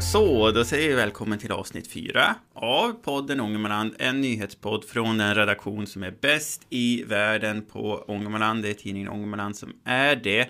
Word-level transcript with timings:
Så, 0.00 0.50
då 0.50 0.64
säger 0.64 0.88
vi 0.88 0.94
välkommen 0.94 1.38
till 1.38 1.52
avsnitt 1.52 1.92
fyra 1.92 2.34
av 2.54 2.92
podden 2.92 3.40
Ångermanland, 3.40 3.94
en 3.98 4.20
nyhetspodd 4.20 4.84
från 4.84 5.18
den 5.18 5.34
redaktion 5.34 5.86
som 5.86 6.02
är 6.02 6.14
bäst 6.20 6.66
i 6.70 7.02
världen 7.02 7.64
på 7.64 8.04
Ångermanland. 8.08 8.62
Det 8.62 8.70
är 8.70 8.74
tidningen 8.74 9.08
Ångermanland 9.08 9.56
som 9.56 9.72
är 9.84 10.16
det. 10.16 10.48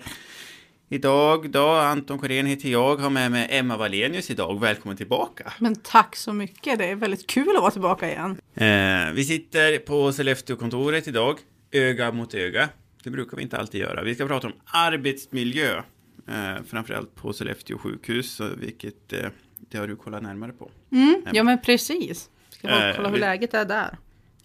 Idag 0.89 1.51
då, 1.51 1.67
Anton 1.67 2.19
Korén 2.19 2.45
heter 2.45 2.69
jag, 2.69 2.95
har 2.95 3.09
med 3.09 3.31
mig 3.31 3.47
Emma 3.51 3.77
Wallenius 3.77 4.29
idag. 4.29 4.59
Välkommen 4.59 4.97
tillbaka! 4.97 5.53
Men 5.59 5.75
tack 5.75 6.15
så 6.15 6.33
mycket, 6.33 6.79
det 6.79 6.85
är 6.85 6.95
väldigt 6.95 7.27
kul 7.27 7.55
att 7.55 7.61
vara 7.61 7.71
tillbaka 7.71 8.09
igen. 8.09 8.37
Eh, 8.55 9.13
vi 9.13 9.25
sitter 9.25 9.77
på 9.77 10.11
Sollefteå-kontoret 10.11 11.07
idag, 11.07 11.37
öga 11.71 12.11
mot 12.11 12.33
öga. 12.33 12.69
Det 13.03 13.09
brukar 13.09 13.37
vi 13.37 13.43
inte 13.43 13.57
alltid 13.57 13.81
göra. 13.81 14.03
Vi 14.03 14.15
ska 14.15 14.27
prata 14.27 14.47
om 14.47 14.53
arbetsmiljö, 14.65 15.83
eh, 16.27 16.63
framförallt 16.67 17.15
på 17.15 17.33
Sollefteå 17.33 17.77
sjukhus, 17.77 18.41
vilket 18.57 19.13
eh, 19.13 19.29
det 19.69 19.77
har 19.77 19.87
du 19.87 19.95
kollat 19.95 20.23
närmare 20.23 20.51
på. 20.51 20.71
Mm, 20.91 21.21
ja 21.33 21.43
men 21.43 21.61
precis. 21.61 22.29
Ska 22.49 22.67
bara 22.67 22.89
Eh, 22.89 22.95
kolla 22.95 23.07
hur 23.07 23.13
vi- 23.15 23.19
läget 23.21 23.53
är 23.53 23.65
där. 23.65 23.97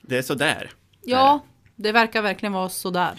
Det 0.02 0.18
är 0.18 0.22
sådär. 0.22 0.70
Ja, 1.02 1.44
det 1.76 1.92
verkar 1.92 2.22
verkligen 2.22 2.52
vara 2.52 2.68
sådär. 2.68 3.12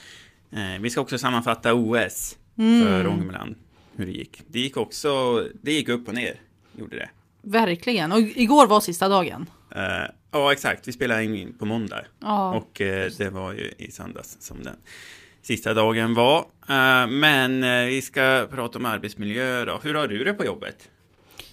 Eh, 0.52 0.82
vi 0.82 0.90
ska 0.90 1.02
också 1.02 1.18
sammanfatta 1.18 1.74
OS 1.74 2.38
Mm. 2.58 2.82
för 2.88 3.08
Ångermanland, 3.08 3.56
hur 3.96 4.06
det 4.06 4.12
gick. 4.12 4.42
Det 4.48 4.60
gick 4.60 4.78
också, 4.78 5.44
det 5.62 5.72
gick 5.74 5.90
upp 5.90 6.08
och 6.08 6.14
ner, 6.14 6.42
gjorde 6.78 6.96
det. 6.96 7.10
Verkligen. 7.42 8.12
Och 8.12 8.20
igår 8.20 8.68
var 8.68 8.80
sista 8.82 9.10
dagen. 9.10 9.50
Eh, 9.76 9.82
ja, 10.32 10.52
exakt. 10.52 10.88
Vi 10.88 10.92
spelade 10.92 11.24
in 11.24 11.54
på 11.58 11.66
måndag. 11.66 12.06
Ja. 12.20 12.54
Och 12.56 12.82
eh, 12.82 13.12
det 13.18 13.30
var 13.30 13.54
ju 13.54 13.74
i 13.78 13.92
söndags 13.92 14.38
som 14.40 14.64
den 14.64 14.76
sista 15.44 15.74
dagen 15.74 16.14
var. 16.14 16.40
Eh, 16.70 17.08
men 17.08 17.64
eh, 17.64 17.86
vi 17.86 18.02
ska 18.02 18.48
prata 18.52 18.80
om 18.80 18.86
arbetsmiljö 18.86 19.66
då. 19.66 19.80
Hur 19.84 19.94
har 19.94 20.08
du 20.08 20.24
det 20.24 20.34
på 20.34 20.46
jobbet? 20.46 20.90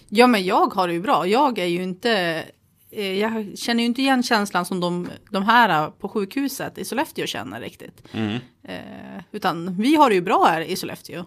Ja 0.09 0.27
men 0.27 0.43
jag 0.45 0.73
har 0.73 0.87
det 0.87 0.93
ju 0.93 1.01
bra. 1.01 1.27
Jag 1.27 1.59
är 1.59 1.65
ju 1.65 1.83
inte... 1.83 2.43
eh, 2.91 3.19
Jag 3.19 3.57
känner 3.57 3.83
ju 3.83 3.85
inte 3.87 4.01
igen 4.01 4.23
känslan 4.23 4.65
som 4.65 4.79
de, 4.79 5.07
de 5.29 5.43
här 5.43 5.89
på 5.91 6.09
sjukhuset 6.09 6.77
i 6.77 6.85
Sollefteå 6.85 7.25
känner 7.25 7.61
riktigt. 7.61 8.03
Mm. 8.11 8.39
Utan 9.31 9.75
vi 9.81 9.95
har 9.95 10.09
det 10.09 10.15
ju 10.15 10.21
bra 10.21 10.45
här 10.45 10.61
i 10.61 10.75
Sollefteå. 10.75 11.25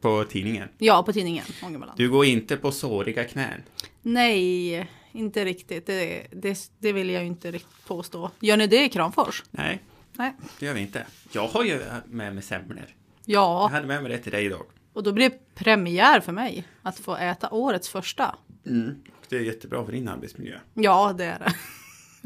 På 0.00 0.24
tidningen. 0.24 0.68
Ja, 0.78 1.02
på 1.02 1.12
tidningen 1.12 1.44
Ångermanland. 1.62 1.98
Du 1.98 2.10
går 2.10 2.24
inte 2.24 2.56
på 2.56 2.72
såriga 2.72 3.24
knän. 3.24 3.62
Nej, 4.02 4.88
inte 5.12 5.44
riktigt. 5.44 5.86
Det, 5.86 6.26
det, 6.32 6.70
det 6.78 6.92
vill 6.92 7.10
jag 7.10 7.22
ju 7.22 7.28
inte 7.28 7.50
riktigt 7.50 7.86
påstå. 7.86 8.30
Gör 8.40 8.56
ni 8.56 8.66
det 8.66 8.84
i 8.84 8.88
Kramfors? 8.88 9.42
Nej, 9.50 9.80
Nej. 10.18 10.34
det 10.58 10.66
gör 10.66 10.74
vi 10.74 10.80
inte. 10.80 11.06
Jag 11.32 11.48
har 11.48 11.64
ju 11.64 11.80
med 12.06 12.34
mig 12.34 12.42
semlor. 12.42 12.76
Jag 13.24 13.42
Ja, 13.42 13.68
hade 13.72 13.86
med 13.86 14.02
mig 14.02 14.12
det 14.12 14.18
till 14.18 14.32
dig 14.32 14.44
idag. 14.46 14.66
och 14.92 15.02
då 15.02 15.12
blir 15.12 15.30
det 15.30 15.54
premiär 15.54 16.20
för 16.20 16.32
mig 16.32 16.64
att 16.82 16.98
få 16.98 17.16
äta 17.16 17.50
årets 17.50 17.88
första. 17.88 18.34
Mm. 18.66 18.94
Det 19.28 19.36
är 19.36 19.40
jättebra 19.40 19.84
för 19.84 19.92
din 19.92 20.08
arbetsmiljö. 20.08 20.58
Ja, 20.74 21.14
det 21.18 21.24
är 21.24 21.38
det. 21.38 21.52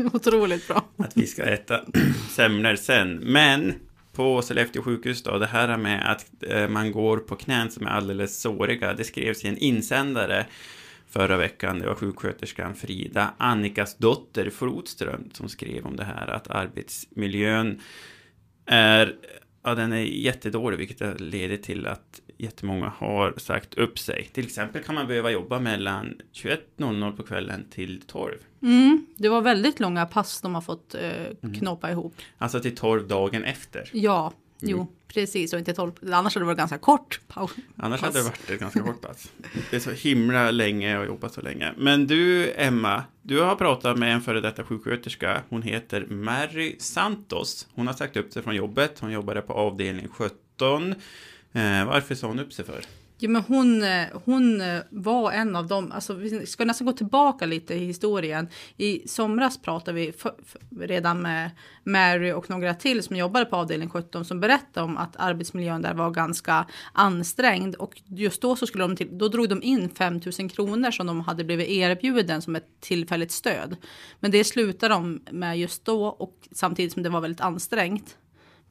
Otroligt 0.12 0.68
bra. 0.68 0.84
att 0.96 1.16
vi 1.16 1.26
ska 1.26 1.42
äta 1.44 1.80
semlor 2.30 2.76
sen. 2.76 3.14
Men 3.16 3.74
på 4.12 4.42
Sollefteå 4.42 4.82
sjukhus 4.82 5.22
då, 5.22 5.38
det 5.38 5.46
här 5.46 5.76
med 5.76 6.12
att 6.12 6.26
eh, 6.42 6.68
man 6.68 6.92
går 6.92 7.18
på 7.18 7.36
knän 7.36 7.70
som 7.70 7.86
är 7.86 7.90
alldeles 7.90 8.40
såriga, 8.40 8.94
det 8.94 9.04
skrevs 9.04 9.44
i 9.44 9.48
en 9.48 9.58
insändare 9.58 10.46
förra 11.08 11.36
veckan. 11.36 11.78
Det 11.78 11.86
var 11.86 11.94
sjuksköterskan 11.94 12.74
Frida 12.74 13.34
Annikas 13.38 13.96
dotter 13.96 14.50
Flodström 14.50 15.30
som 15.32 15.48
skrev 15.48 15.86
om 15.86 15.96
det 15.96 16.04
här, 16.04 16.26
att 16.26 16.50
arbetsmiljön 16.50 17.80
är, 18.66 19.16
ja, 19.62 19.74
den 19.74 19.92
är 19.92 20.00
jättedålig, 20.00 20.78
vilket 20.78 21.20
leder 21.20 21.56
till 21.56 21.86
att 21.86 22.20
jättemånga 22.38 22.92
har 22.96 23.34
sagt 23.36 23.74
upp 23.74 23.98
sig. 23.98 24.30
Till 24.32 24.44
exempel 24.44 24.82
kan 24.82 24.94
man 24.94 25.06
behöva 25.06 25.30
jobba 25.30 25.58
mellan 25.58 26.14
21.00 26.32 27.16
på 27.16 27.22
kvällen 27.22 27.66
till 27.70 28.02
12. 28.06 28.34
Mm, 28.62 29.06
det 29.16 29.28
var 29.28 29.40
väldigt 29.40 29.80
långa 29.80 30.06
pass 30.06 30.40
de 30.40 30.54
har 30.54 30.62
fått 30.62 30.94
eh, 30.94 31.50
knåpa 31.58 31.90
ihop. 31.90 32.14
Alltså 32.38 32.60
till 32.60 32.76
12 32.76 33.08
dagen 33.08 33.44
efter. 33.44 33.90
Ja, 33.92 34.32
jo, 34.60 34.86
precis. 35.08 35.52
Och 35.52 35.58
inte 35.58 35.74
tolv. 35.74 35.92
Annars 36.12 36.34
hade 36.34 36.44
det 36.44 36.46
varit 36.46 36.58
ganska 36.58 36.78
kort 36.78 37.20
paus. 37.28 37.50
Annars 37.76 38.00
hade 38.00 38.18
det 38.18 38.22
varit 38.22 38.50
ett 38.50 38.60
ganska 38.60 38.82
kort 38.82 39.00
pass. 39.00 39.32
Det 39.70 39.76
är 39.76 39.80
så 39.80 39.90
himla 39.90 40.50
länge 40.50 40.98
och 40.98 41.06
jobbat 41.06 41.34
så 41.34 41.40
länge. 41.40 41.72
Men 41.76 42.06
du, 42.06 42.52
Emma, 42.56 43.04
du 43.22 43.40
har 43.40 43.56
pratat 43.56 43.98
med 43.98 44.14
en 44.14 44.20
före 44.20 44.40
detta 44.40 44.64
sjuksköterska. 44.64 45.42
Hon 45.48 45.62
heter 45.62 46.06
Mary 46.06 46.76
Santos. 46.78 47.66
Hon 47.74 47.86
har 47.86 47.94
sagt 47.94 48.16
upp 48.16 48.32
sig 48.32 48.42
från 48.42 48.54
jobbet. 48.56 48.98
Hon 49.00 49.12
jobbade 49.12 49.42
på 49.42 49.52
avdelning 49.52 50.08
17. 50.08 50.94
Eh, 51.52 51.86
varför 51.86 52.14
sa 52.14 52.26
hon 52.26 52.38
upp 52.38 52.52
sig 52.52 52.64
för? 52.64 52.80
Ja, 53.20 53.28
men 53.28 53.42
hon, 53.42 53.82
eh, 53.82 54.06
hon 54.24 54.60
eh, 54.60 54.80
var 54.90 55.32
en 55.32 55.56
av 55.56 55.66
dem. 55.66 55.92
Alltså, 55.92 56.14
vi 56.14 56.46
ska 56.46 56.64
nästan 56.64 56.86
gå 56.86 56.92
tillbaka 56.92 57.46
lite 57.46 57.74
i 57.74 57.78
historien. 57.78 58.48
I 58.76 59.08
somras 59.08 59.58
pratade 59.58 59.92
vi 59.92 60.12
för, 60.12 60.34
för, 60.44 60.86
redan 60.86 61.22
med 61.22 61.50
Mary 61.84 62.32
och 62.32 62.50
några 62.50 62.74
till 62.74 63.02
som 63.02 63.16
jobbade 63.16 63.44
på 63.44 63.56
avdelning 63.56 63.90
17 63.90 64.24
som 64.24 64.40
berättade 64.40 64.84
om 64.84 64.96
att 64.96 65.16
arbetsmiljön 65.16 65.82
där 65.82 65.94
var 65.94 66.10
ganska 66.10 66.66
ansträngd 66.92 67.74
och 67.74 68.02
just 68.06 68.42
då 68.42 68.56
så 68.56 68.66
skulle 68.66 68.84
de 68.84 68.96
till, 68.96 69.18
då 69.18 69.28
drog 69.28 69.48
de 69.48 69.62
in 69.62 69.88
5000 69.88 70.48
kronor 70.48 70.90
som 70.90 71.06
de 71.06 71.20
hade 71.20 71.44
blivit 71.44 71.68
erbjuden 71.68 72.42
som 72.42 72.56
ett 72.56 72.80
tillfälligt 72.80 73.32
stöd. 73.32 73.76
Men 74.20 74.30
det 74.30 74.44
slutade 74.44 74.94
de 74.94 75.20
med 75.30 75.58
just 75.58 75.84
då 75.84 76.06
och 76.06 76.48
samtidigt 76.52 76.92
som 76.92 77.02
det 77.02 77.08
var 77.08 77.20
väldigt 77.20 77.40
ansträngt 77.40 78.16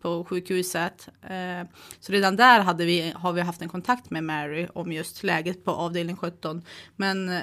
på 0.02 0.24
sjukhuset. 0.24 1.10
Eh, 1.30 1.68
så 2.00 2.12
redan 2.12 2.36
där 2.36 2.60
hade 2.60 2.86
vi, 2.86 3.14
har 3.16 3.34
vi 3.34 3.42
haft 3.42 3.62
en 3.62 3.70
kontakt 3.70 4.10
med 4.10 4.24
Mary 4.24 4.68
om 4.74 4.92
just 4.92 5.24
läget 5.24 5.66
på 5.66 5.72
avdelning 5.72 6.16
17. 6.16 6.62
Men 6.96 7.30
eh, 7.30 7.42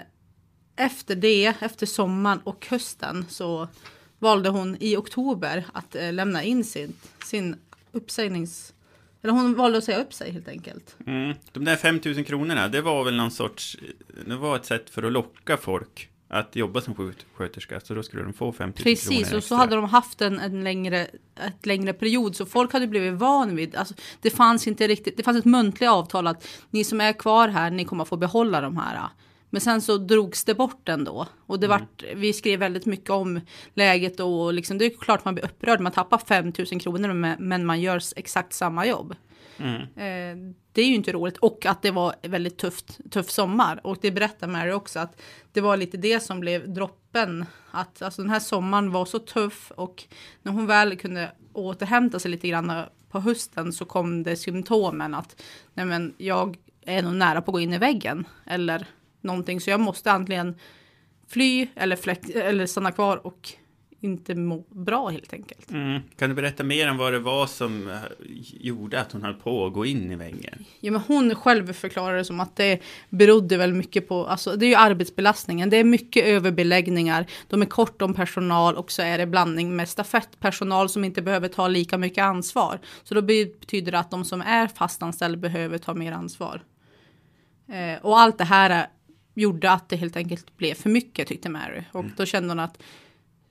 efter 0.76 1.16
det, 1.16 1.54
efter 1.60 1.87
sommaren 1.87 2.41
och 2.44 2.66
hösten 2.70 3.26
så 3.28 3.69
valde 4.19 4.48
hon 4.48 4.76
i 4.81 4.97
oktober 4.97 5.65
att 5.72 5.94
eh, 5.94 6.12
lämna 6.12 6.42
in 6.42 6.65
sin, 6.65 6.97
sin 7.25 7.56
uppsägnings... 7.92 8.75
Eller 9.22 9.34
hon 9.34 9.54
valde 9.54 9.78
att 9.78 9.84
säga 9.84 10.03
upp 10.03 10.15
sig 10.15 10.32
helt 10.32 10.48
enkelt. 10.48 10.97
Mm. 11.06 11.34
De 11.53 11.65
där 11.65 11.76
5 11.76 12.00
000 12.04 12.25
kronorna, 12.25 12.69
det 12.69 12.81
var 12.81 13.04
väl 13.04 13.16
någon 13.16 13.31
sorts... 13.31 13.76
Det 14.26 14.36
var 14.36 14.56
ett 14.56 14.65
sätt 14.65 14.91
för 14.91 15.03
att 15.03 15.12
locka 15.12 15.56
folk 15.56 16.10
att 16.34 16.56
jobba 16.56 16.81
som 16.81 16.95
sjuksköterska. 16.95 17.81
Så 17.81 17.95
då 17.95 18.03
skulle 18.03 18.22
de 18.22 18.33
få 18.33 18.53
5 18.53 18.69
000 18.69 18.75
kronor 18.75 18.84
Precis, 18.84 19.33
och 19.33 19.45
så 19.45 19.55
hade 19.55 19.77
de 19.77 19.84
haft 19.84 20.21
en, 20.21 20.41
en 20.41 20.65
längre, 20.65 21.06
ett 21.47 21.67
längre 21.67 21.93
period 21.93 22.37
så 22.37 22.47
folk 22.47 22.72
hade 22.72 22.87
blivit 22.87 23.12
van 23.12 23.56
vid, 23.56 23.77
alltså, 23.77 23.95
det 24.21 24.31
fanns 24.31 24.67
inte 24.67 24.89
riktigt, 24.89 25.17
det 25.17 25.22
fanns 25.22 25.39
ett 25.39 25.45
muntligt 25.45 25.91
avtal 25.91 26.27
att 26.27 26.49
ni 26.71 26.84
som 26.84 27.00
är 27.00 27.12
kvar 27.12 27.49
här, 27.49 27.71
ni 27.71 27.84
kommer 27.84 28.03
att 28.03 28.09
få 28.09 28.17
behålla 28.17 28.61
de 28.61 28.77
här. 28.77 29.09
Men 29.50 29.61
sen 29.61 29.81
så 29.81 29.99
drogs 29.99 30.45
det 30.45 30.55
bort 30.55 30.89
ändå 30.89 31.27
och 31.47 31.61
det 31.61 31.67
vart, 31.67 32.05
vi 32.15 32.33
skrev 32.33 32.61
väldigt 32.61 32.87
mycket 32.87 33.11
om 33.11 33.41
läget 33.75 34.21
och 34.21 34.55
liksom, 34.55 34.78
det 34.78 34.84
är 34.84 34.91
klart 35.01 35.25
man 35.25 35.34
blir 35.34 35.45
upprörd, 35.45 35.81
man 35.81 35.93
tappar 35.93 36.19
5 36.19 36.53
000 36.59 36.81
kronor 36.81 37.37
men 37.39 37.66
man 37.66 37.81
gör 37.81 38.01
exakt 38.16 38.53
samma 38.53 38.87
jobb. 38.87 39.15
Mm. 39.56 40.54
Det 40.72 40.82
är 40.82 40.87
ju 40.87 40.94
inte 40.94 41.12
roligt. 41.12 41.37
Och 41.37 41.66
att 41.66 41.82
det 41.82 41.91
var 41.91 42.15
väldigt 42.22 42.59
tufft, 42.59 43.00
tuff 43.10 43.31
sommar. 43.31 43.81
Och 43.84 43.98
det 44.00 44.10
berättar 44.10 44.48
Mary 44.48 44.72
också 44.72 44.98
att 44.98 45.20
det 45.53 45.60
var 45.60 45.76
lite 45.76 45.97
det 45.97 46.20
som 46.20 46.41
blev 46.41 46.72
droppen. 46.72 47.47
Att 47.70 48.03
alltså 48.03 48.22
den 48.22 48.31
här 48.31 48.41
sommaren 48.41 48.91
var 48.91 49.04
så 49.04 49.19
tuff. 49.19 49.72
Och 49.76 50.04
när 50.42 50.53
hon 50.53 50.66
väl 50.66 50.97
kunde 50.97 51.32
återhämta 51.53 52.19
sig 52.19 52.31
lite 52.31 52.48
grann 52.48 52.82
på 53.10 53.20
hösten 53.20 53.72
så 53.72 53.84
kom 53.84 54.22
det 54.22 54.37
symptomen 54.37 55.15
att 55.15 55.42
nej 55.75 55.86
men 55.86 56.15
jag 56.19 56.56
är 56.86 57.03
nog 57.03 57.15
nära 57.15 57.42
på 57.42 57.50
att 57.50 57.53
gå 57.53 57.60
in 57.60 57.72
i 57.72 57.78
väggen. 57.78 58.26
Eller 58.47 58.86
någonting. 59.21 59.60
Så 59.60 59.71
jag 59.71 59.81
måste 59.81 60.12
antingen 60.12 60.59
fly 61.28 61.69
eller, 61.75 61.97
fläkt, 61.97 62.31
eller 62.31 62.66
stanna 62.66 62.92
kvar 62.92 63.26
och 63.26 63.53
inte 64.04 64.34
må 64.34 64.65
bra 64.70 65.09
helt 65.09 65.32
enkelt. 65.32 65.70
Mm. 65.70 66.00
Kan 66.16 66.28
du 66.28 66.34
berätta 66.34 66.65
mer 66.65 66.91
om 66.91 66.97
vad 66.97 67.12
det 67.12 67.19
var 67.19 67.47
som 67.47 67.89
eh, 67.89 67.97
gjorde 68.60 69.01
att 69.01 69.12
hon 69.12 69.22
höll 69.22 69.34
på 69.34 69.66
att 69.66 69.72
gå 69.72 69.86
in 69.86 70.12
i 70.12 70.16
väggen? 70.16 70.65
Ja, 70.80 70.92
men 70.92 71.01
hon 71.01 71.34
själv 71.34 71.72
förklarar 71.72 72.16
det 72.16 72.24
som 72.24 72.41
att 72.41 72.56
det 72.56 72.80
berodde 73.10 73.56
väl 73.56 73.72
mycket 73.72 74.09
på, 74.09 74.27
alltså 74.27 74.56
det 74.56 74.66
är 74.66 74.68
ju 74.68 74.74
arbetsbelastningen, 74.74 75.71
det 75.71 75.77
är 75.77 75.84
mycket 75.84 76.24
överbeläggningar, 76.24 77.27
de 77.48 77.62
är 77.62 77.66
kort 77.66 78.03
om 78.03 78.15
personal 78.15 78.74
och 78.74 78.92
så 78.92 79.03
är 79.03 79.18
det 79.18 79.27
blandning 79.27 79.77
med 79.77 79.89
stafettpersonal 79.89 80.89
som 80.89 81.04
inte 81.04 81.22
behöver 81.22 81.48
ta 81.48 81.68
lika 81.68 81.98
mycket 81.98 82.22
ansvar. 82.22 82.78
Så 83.04 83.15
då 83.15 83.22
betyder 83.22 83.92
det 83.92 83.98
att 83.98 84.10
de 84.10 84.24
som 84.24 84.41
är 84.41 84.68
fastanställda 84.68 85.39
behöver 85.39 85.78
ta 85.78 85.95
mer 85.95 86.12
ansvar. 86.12 86.62
Eh, 87.68 88.04
och 88.04 88.18
allt 88.18 88.39
det 88.39 88.45
här 88.45 88.71
eh, 88.71 88.86
gjorde 89.34 89.71
att 89.71 89.89
det 89.89 89.97
helt 89.97 90.16
enkelt 90.16 90.57
blev 90.57 90.74
för 90.74 90.91
mycket 90.91 91.28
tyckte 91.28 91.48
Mary. 91.48 91.83
Och 91.92 92.04
då 92.16 92.27
kände 92.27 92.48
hon 92.48 92.60
att 92.60 92.83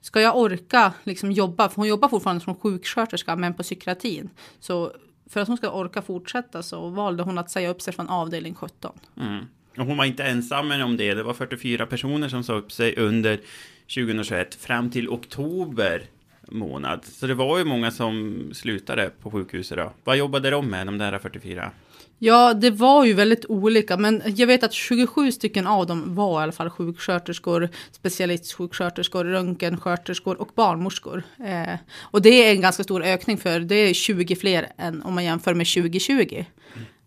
ska 0.04 0.20
jag 0.20 0.36
orka 0.36 0.92
liksom 1.04 1.32
jobba, 1.32 1.68
för 1.68 1.76
hon 1.76 1.88
jobbar 1.88 2.08
fortfarande 2.08 2.44
som 2.44 2.54
sjuksköterska 2.54 3.36
men 3.36 3.54
på 3.54 3.62
psykiatrin. 3.62 4.30
Så 4.60 4.92
för 5.26 5.40
att 5.40 5.48
hon 5.48 5.56
ska 5.56 5.70
orka 5.70 6.02
fortsätta 6.02 6.62
så 6.62 6.88
valde 6.88 7.22
hon 7.22 7.38
att 7.38 7.50
säga 7.50 7.68
upp 7.68 7.82
sig 7.82 7.94
från 7.94 8.08
avdelning 8.08 8.54
17. 8.54 8.98
Mm. 9.20 9.44
Och 9.78 9.86
hon 9.86 9.96
var 9.96 10.04
inte 10.04 10.24
ensam 10.24 10.70
om 10.70 10.96
det. 10.96 11.14
Det 11.14 11.22
var 11.22 11.34
44 11.34 11.86
personer 11.86 12.28
som 12.28 12.44
sa 12.44 12.54
upp 12.54 12.72
sig 12.72 12.96
under 12.96 13.40
2021 13.94 14.54
fram 14.54 14.90
till 14.90 15.08
oktober 15.08 16.02
månad. 16.48 17.04
Så 17.04 17.26
det 17.26 17.34
var 17.34 17.58
ju 17.58 17.64
många 17.64 17.90
som 17.90 18.36
slutade 18.52 19.10
på 19.22 19.30
sjukhuset 19.30 19.78
då. 19.78 19.92
Vad 20.04 20.16
jobbade 20.16 20.50
de 20.50 20.66
med, 20.66 20.86
de 20.86 20.98
där 20.98 21.18
44? 21.18 21.70
Ja, 22.24 22.54
det 22.54 22.70
var 22.70 23.04
ju 23.04 23.14
väldigt 23.14 23.46
olika, 23.46 23.96
men 23.96 24.22
jag 24.36 24.46
vet 24.46 24.62
att 24.62 24.72
27 24.72 25.32
stycken 25.32 25.66
av 25.66 25.86
dem 25.86 26.14
var 26.14 26.40
i 26.40 26.42
alla 26.42 26.52
fall 26.52 26.70
sjuksköterskor, 26.70 27.68
specialistsjuksköterskor, 27.92 29.24
röntgensköterskor 29.24 30.40
och 30.40 30.48
barnmorskor. 30.54 31.22
Eh, 31.38 31.78
och 32.00 32.22
det 32.22 32.28
är 32.28 32.50
en 32.50 32.60
ganska 32.60 32.82
stor 32.84 33.02
ökning 33.02 33.38
för 33.38 33.60
det 33.60 33.74
är 33.74 33.94
20 33.94 34.36
fler 34.36 34.72
än 34.78 35.02
om 35.02 35.14
man 35.14 35.24
jämför 35.24 35.54
med 35.54 35.66
2020. 35.66 36.44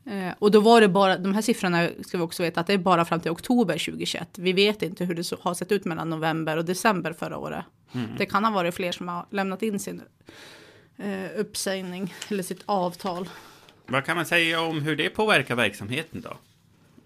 Eh, 0.05 0.33
och 0.39 0.51
då 0.51 0.59
var 0.59 0.81
det 0.81 0.87
bara, 0.87 1.17
de 1.17 1.33
här 1.33 1.41
siffrorna 1.41 1.89
ska 2.07 2.17
vi 2.17 2.23
också 2.23 2.43
veta 2.43 2.61
att 2.61 2.67
det 2.67 2.73
är 2.73 2.77
bara 2.77 3.05
fram 3.05 3.19
till 3.19 3.31
oktober 3.31 3.73
2021. 3.73 4.29
Vi 4.37 4.53
vet 4.53 4.81
inte 4.81 5.05
hur 5.05 5.15
det 5.15 5.31
har 5.39 5.53
sett 5.53 5.71
ut 5.71 5.85
mellan 5.85 6.09
november 6.09 6.57
och 6.57 6.65
december 6.65 7.13
förra 7.13 7.37
året. 7.37 7.65
Mm. 7.93 8.09
Det 8.17 8.25
kan 8.25 8.43
ha 8.43 8.51
varit 8.51 8.75
fler 8.75 8.91
som 8.91 9.07
har 9.07 9.25
lämnat 9.31 9.63
in 9.63 9.79
sin 9.79 10.01
eh, 10.97 11.39
uppsägning 11.39 12.13
eller 12.29 12.43
sitt 12.43 12.61
avtal. 12.65 13.27
Vad 13.87 14.05
kan 14.05 14.15
man 14.15 14.25
säga 14.25 14.61
om 14.61 14.81
hur 14.81 14.95
det 14.95 15.09
påverkar 15.09 15.55
verksamheten 15.55 16.21
då? 16.21 16.37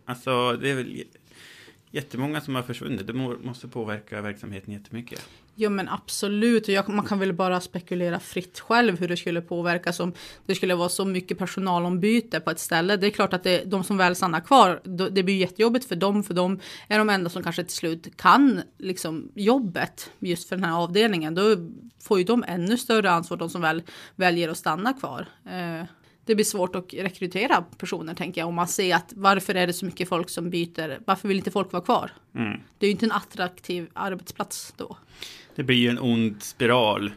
Alltså, 0.06 0.54
det 0.54 0.70
är 0.70 0.76
väl 0.76 1.04
jättemånga 1.92 2.42
som 2.42 2.56
har 2.56 2.64
försvunnit. 2.64 3.08
Det 3.08 3.14
måste 3.14 3.68
påverka 3.68 4.22
verksamheten 4.22 4.74
jättemycket. 4.74 5.30
Ja 5.56 5.70
men 5.70 5.90
absolut, 5.90 6.68
jag, 6.68 6.90
man 6.90 7.06
kan 7.06 7.20
väl 7.20 7.34
bara 7.34 7.62
spekulera 7.62 8.20
fritt 8.20 8.60
själv 8.60 9.00
hur 9.00 9.08
det 9.08 9.18
skulle 9.18 9.42
påverkas 9.42 10.00
om 10.00 10.14
det 10.46 10.56
skulle 10.56 10.76
vara 10.76 10.90
så 10.90 11.06
mycket 11.06 11.38
personalombyte 11.38 12.40
på 12.40 12.52
ett 12.52 12.60
ställe. 12.60 12.98
Det 12.98 13.08
är 13.08 13.12
klart 13.12 13.34
att 13.34 13.44
det, 13.44 13.64
de 13.66 13.84
som 13.84 13.98
väl 13.98 14.16
stannar 14.16 14.40
kvar, 14.40 14.82
det 15.10 15.24
blir 15.24 15.36
jättejobbigt 15.36 15.86
för 15.86 15.96
dem, 15.96 16.24
för 16.24 16.34
de 16.34 16.60
är 16.88 16.98
de 16.98 17.10
enda 17.10 17.30
som 17.30 17.44
kanske 17.44 17.64
till 17.64 17.76
slut 17.76 18.18
kan 18.18 18.62
liksom, 18.78 19.32
jobbet 19.36 20.12
just 20.20 20.50
för 20.50 20.56
den 20.56 20.66
här 20.66 20.78
avdelningen. 20.78 21.36
Då 21.36 21.56
får 22.04 22.20
ju 22.20 22.24
de 22.24 22.44
ännu 22.48 22.78
större 22.78 23.12
ansvar, 23.12 23.38
de 23.38 23.50
som 23.50 23.62
väl 23.62 23.84
väljer 24.16 24.50
att 24.50 24.58
stanna 24.58 24.94
kvar. 24.94 25.28
Eh, 25.46 25.86
det 26.26 26.36
blir 26.36 26.46
svårt 26.46 26.76
att 26.76 26.94
rekrytera 26.94 27.62
personer 27.78 28.14
tänker 28.14 28.42
jag 28.42 28.48
om 28.48 28.56
man 28.56 28.68
ser 28.68 28.96
att 28.96 29.14
varför 29.16 29.56
är 29.56 29.68
det 29.68 29.74
så 29.74 29.86
mycket 29.86 30.10
folk 30.10 30.30
som 30.30 30.50
byter? 30.50 31.00
Varför 31.06 31.28
vill 31.28 31.38
inte 31.38 31.52
folk 31.52 31.72
vara 31.72 31.84
kvar? 31.84 32.12
Mm. 32.36 32.60
Det 32.78 32.86
är 32.86 32.88
ju 32.88 32.92
inte 32.92 33.06
en 33.06 33.12
attraktiv 33.12 33.88
arbetsplats 33.94 34.74
då. 34.78 34.98
Det 35.56 35.64
blir 35.64 35.78
ju 35.78 35.90
en 35.90 36.00
ond 36.00 36.44
spiral, 36.44 37.12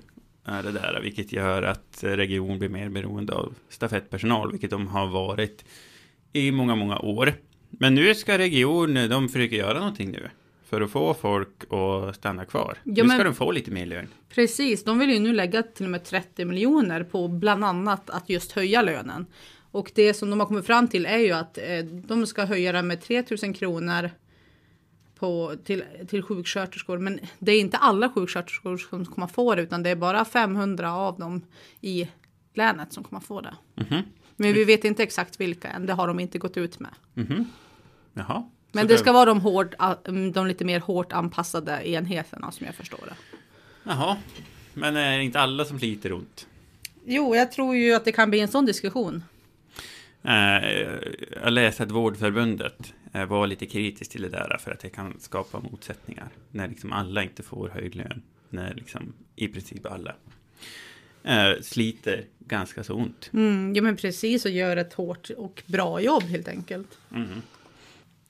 är 0.45 0.63
det 0.63 0.73
där, 0.73 1.01
vilket 1.03 1.33
gör 1.33 1.63
att 1.63 1.99
region 2.01 2.59
blir 2.59 2.69
mer 2.69 2.89
beroende 2.89 3.33
av 3.33 3.55
stafettpersonal, 3.69 4.51
vilket 4.51 4.71
de 4.71 4.87
har 4.87 5.07
varit 5.07 5.65
i 6.33 6.51
många, 6.51 6.75
många 6.75 6.99
år. 6.99 7.35
Men 7.71 7.95
nu 7.95 8.15
ska 8.15 8.39
region, 8.39 8.95
de 8.95 9.29
försöker 9.29 9.57
göra 9.57 9.79
någonting 9.79 10.11
nu 10.11 10.31
för 10.75 10.81
att 10.81 10.91
få 10.91 11.15
folk 11.15 11.73
att 11.73 12.17
stanna 12.17 12.45
kvar. 12.45 12.79
Ja, 12.85 13.03
nu 13.03 13.09
ska 13.09 13.17
men- 13.17 13.27
de 13.27 13.35
få 13.35 13.51
lite 13.53 13.71
mer 13.71 13.87
lön. 13.87 14.09
Precis, 14.29 14.85
de 14.85 14.99
vill 14.99 15.11
ju 15.11 15.19
nu 15.19 15.33
lägga 15.33 15.63
till 15.63 15.85
och 15.87 15.91
med 15.91 16.05
30 16.05 16.45
miljoner 16.45 17.05
på 17.05 17.29
bland 17.29 17.65
annat 17.65 18.11
att 18.11 18.29
just 18.29 18.53
höja 18.53 18.83
lönen. 18.83 19.27
Och 19.71 19.91
det 19.95 20.15
som 20.15 20.31
de 20.31 20.41
har 20.41 20.47
kommit 20.47 20.67
fram 20.67 20.89
till 20.89 21.07
är 21.07 21.19
ju 21.19 21.33
att 21.33 21.59
eh, 21.59 21.79
de 21.85 22.27
ska 22.27 22.45
höja 22.45 22.73
den 22.73 22.87
med 22.87 23.01
3000 23.03 23.53
kronor 23.55 24.11
på, 25.19 25.55
till, 25.65 25.85
till 26.09 26.23
sjuksköterskor. 26.23 26.99
Men 26.99 27.21
det 27.39 27.53
är 27.53 27.61
inte 27.61 27.77
alla 27.77 28.09
sjuksköterskor 28.11 28.77
som 28.77 29.05
kommer 29.07 29.27
få 29.27 29.55
det 29.55 29.63
utan 29.63 29.83
det 29.83 29.91
är 29.91 29.97
bara 29.97 30.25
500 30.25 30.93
av 30.93 31.19
dem 31.19 31.43
i 31.81 32.09
länet 32.55 32.93
som 32.93 33.05
kommer 33.05 33.21
få 33.21 33.41
det. 33.41 33.55
Mhm. 33.75 34.03
Men 34.37 34.53
vi 34.53 34.65
vet 34.65 34.85
inte 34.85 35.03
exakt 35.03 35.41
vilka 35.41 35.69
än, 35.69 35.87
det 35.87 35.93
har 35.93 36.09
de 36.09 36.21
inte 36.21 36.39
gått 36.39 36.57
ut 36.57 36.81
med. 36.81 36.91
Mhm. 37.15 37.45
Jaha. 38.13 38.51
Men 38.75 38.87
det 38.87 38.99
ska 38.99 39.13
vara 39.13 39.25
de, 39.25 39.41
hård, 39.41 39.75
de 40.33 40.47
lite 40.47 40.65
mer 40.65 40.81
hårt 40.81 41.13
anpassade 41.13 41.89
enheterna 41.89 42.53
som 42.53 42.67
jag 42.67 42.75
förstår 42.75 43.01
det. 43.07 43.37
Jaha. 43.83 44.17
Men 44.75 44.97
är 44.97 45.19
det 45.19 45.25
inte 45.25 45.41
alla 45.41 45.65
som 45.65 45.79
sliter 45.79 46.13
ont? 46.13 46.47
Jo, 47.05 47.37
jag 47.37 47.53
tror 47.53 47.77
ju 47.77 47.95
att 47.95 48.05
det 48.05 48.13
kan 48.13 48.31
bli 48.31 48.41
en 48.41 48.49
sån 48.49 48.67
diskussion. 48.67 49.25
Eh, 50.23 50.71
jag 51.43 51.53
läste 51.53 51.83
att 51.83 51.91
Vårdförbundet 51.91 52.95
eh, 53.13 53.25
var 53.25 53.47
lite 53.47 53.67
kritiskt 53.67 54.13
till 54.13 54.23
det 54.23 54.29
där 54.29 54.59
för 54.61 54.71
att 54.71 54.81
det 54.81 54.89
kan 54.89 55.21
skapa 55.21 55.61
motsättningar 55.61 56.29
när 56.51 56.69
liksom 56.69 56.93
alla 56.93 57.23
inte 57.23 57.43
får 57.43 57.69
höjd 57.69 57.95
lön. 57.95 58.23
När 58.49 58.75
liksom 58.75 59.13
i 59.37 59.49
princip 59.49 59.87
alla 59.87 60.15
eh, 61.23 61.61
sliter 61.63 62.25
ganska 62.39 62.85
så 62.85 62.95
ont. 62.95 63.31
Mm, 63.33 63.75
ja 63.75 63.83
men 63.83 63.97
precis 63.97 64.45
och 64.45 64.51
gör 64.51 64.77
ett 64.77 64.95
hårt 64.95 65.31
och 65.37 65.63
bra 65.67 66.01
jobb 66.01 66.23
helt 66.23 66.49
enkelt. 66.49 66.99
Mm. 67.15 67.43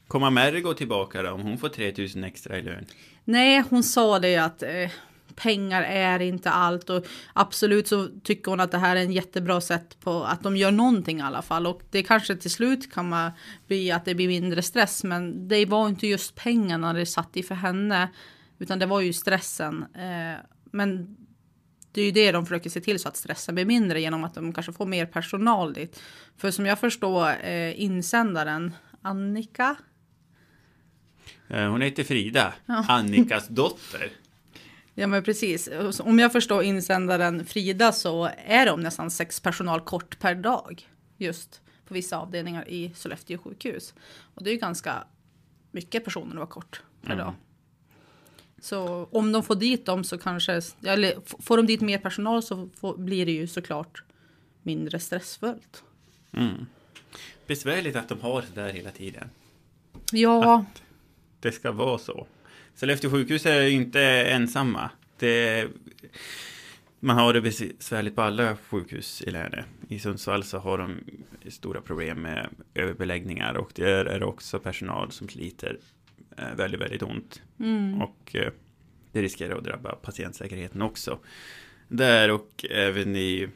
Kommer 0.09 0.31
Mergo 0.31 0.75
tillbaka 0.75 1.23
då 1.23 1.31
om 1.31 1.41
hon 1.41 1.59
får 1.59 1.69
3000 1.69 2.25
extra 2.25 2.59
i 2.59 2.63
lön? 2.63 2.87
Nej, 3.25 3.65
hon 3.71 3.83
sa 3.83 4.19
det 4.19 4.37
att 4.37 4.63
eh, 4.63 4.91
pengar 5.35 5.83
är 5.83 6.21
inte 6.21 6.51
allt 6.51 6.91
och 6.91 7.07
absolut 7.33 7.89
så 7.89 8.09
tycker 8.23 8.51
hon 8.51 8.61
att 8.61 8.71
det 8.71 8.79
här 8.79 8.97
är 8.97 9.01
en 9.01 9.13
jättebra 9.13 9.61
sätt 9.61 10.01
på 10.01 10.25
att 10.25 10.43
de 10.43 10.57
gör 10.57 10.71
någonting 10.71 11.19
i 11.19 11.23
alla 11.23 11.43
fall 11.43 11.67
och 11.67 11.83
det 11.91 12.03
kanske 12.03 12.37
till 12.37 12.51
slut 12.51 12.93
kan 12.93 13.09
man 13.09 13.31
bli 13.67 13.91
att 13.91 14.05
det 14.05 14.15
blir 14.15 14.29
mindre 14.29 14.63
stress 14.63 15.05
men 15.05 15.49
det 15.49 15.67
var 15.67 15.89
inte 15.89 16.07
just 16.07 16.35
pengarna 16.35 16.93
det 16.93 17.07
satt 17.07 17.37
i 17.37 17.43
för 17.43 17.55
henne 17.55 18.09
utan 18.59 18.79
det 18.79 18.87
var 18.87 19.01
ju 19.01 19.13
stressen. 19.13 19.83
Eh, 19.95 20.41
men 20.65 21.17
det 21.93 22.01
är 22.01 22.05
ju 22.05 22.11
det 22.11 22.33
de 22.33 22.47
försöker 22.47 22.71
se 22.71 22.81
till 22.81 22.99
så 22.99 23.09
att 23.09 23.17
stressen 23.17 23.55
blir 23.55 23.65
mindre 23.65 24.01
genom 24.01 24.25
att 24.25 24.35
de 24.35 24.53
kanske 24.53 24.73
får 24.73 24.87
mer 24.87 25.07
personal 25.07 25.73
dit. 25.73 26.03
För 26.37 26.51
som 26.51 26.67
jag 26.67 26.79
förstår 26.79 27.29
eh, 27.45 27.81
insändaren 27.81 28.75
Annika 29.03 29.77
hon 31.49 31.81
heter 31.81 32.05
Frida, 32.05 32.53
Ja. 32.67 32.85
Annikas 32.89 33.49
dotter. 33.49 34.11
Ja 34.95 35.07
men 35.07 35.23
precis. 35.23 35.69
Om 36.01 36.19
jag 36.19 36.33
förstår 36.33 36.63
insändaren 36.63 37.47
Frida 37.47 37.93
så 37.93 38.31
är 38.47 38.67
de 38.67 38.81
nästan 38.81 39.11
sex 39.11 39.41
personal 39.41 39.81
kort 39.81 40.19
per 40.19 40.35
dag. 40.35 40.89
Just 41.17 41.61
på 41.89 41.95
vissa 41.95 42.19
avdelningar 42.19 42.69
i 42.69 42.93
Sollefteå 42.95 43.39
sjukhus. 43.39 43.95
Och 44.35 44.45
det 44.45 44.51
är 44.51 44.53
ju 44.53 44.59
ganska 44.61 45.05
mycket 45.71 46.05
personer 46.05 46.31
att 46.31 46.37
vara 46.37 46.47
kort 46.47 46.83
per 47.03 47.13
Mm. 47.13 47.25
dag. 47.25 47.35
Så 48.61 49.09
om 49.13 49.33
de 49.33 49.43
får 49.43 49.55
dit 49.55 49.87
dem 49.87 50.05
så 50.05 50.19
kanske, 50.19 50.61
eller 50.85 51.15
får 51.43 51.57
de 51.57 51.67
dit 51.67 51.81
mer 51.81 51.99
personal 51.99 52.43
så 52.43 52.69
får, 52.81 52.97
blir 52.97 53.27
det 53.27 53.33
ju 53.33 53.47
såklart 53.47 54.03
mindre 54.63 54.99
stressfullt. 55.01 55.83
Mm. 56.33 56.67
Besvärligt 57.47 57.97
att 57.97 58.09
de 58.09 58.21
har 58.21 58.43
det 58.55 58.63
där 58.63 58.73
hela 58.73 58.91
tiden. 58.91 59.31
Ja, 60.13 60.65
Det 61.45 61.53
ska 61.53 61.73
vara 61.73 61.99
så. 61.99 62.27
Sollefteå 62.75 63.11
sjukhus 63.11 63.47
är 63.47 63.67
inte 63.67 64.01
ensamma. 64.03 64.91
Det, 65.19 65.69
man 67.01 67.17
har 67.17 67.33
det 67.33 67.41
besvärligt 67.41 68.15
på 68.15 68.23
alla 68.23 68.57
sjukhus 68.57 69.23
i 69.23 69.31
länet. 69.31 69.65
I 69.89 69.99
Sundsvall 69.99 70.45
så 70.45 70.59
har 70.59 70.79
de 70.79 71.01
stora 71.51 71.81
problem 71.81 72.23
med 72.23 72.49
överbeläggningar 72.75 73.55
och 73.55 73.71
det 73.75 73.91
är 73.91 74.23
också 74.23 74.59
personal 74.59 75.13
som 75.13 75.29
sliter 75.29 75.79
eh, 76.39 76.55
väldigt, 76.57 76.81
väldigt 76.81 77.03
ont. 77.03 77.43
mm. 77.61 78.03
Och 78.03 78.37
eh, 78.37 78.53
det 79.13 79.23
riskerar 79.23 79.57
att 79.59 79.65
drabba 79.65 79.95
patientsäkerheten 79.95 80.83
också. 80.83 81.19
Där 81.89 82.31
och 82.31 82.65
även 82.71 83.17
i 83.17 83.49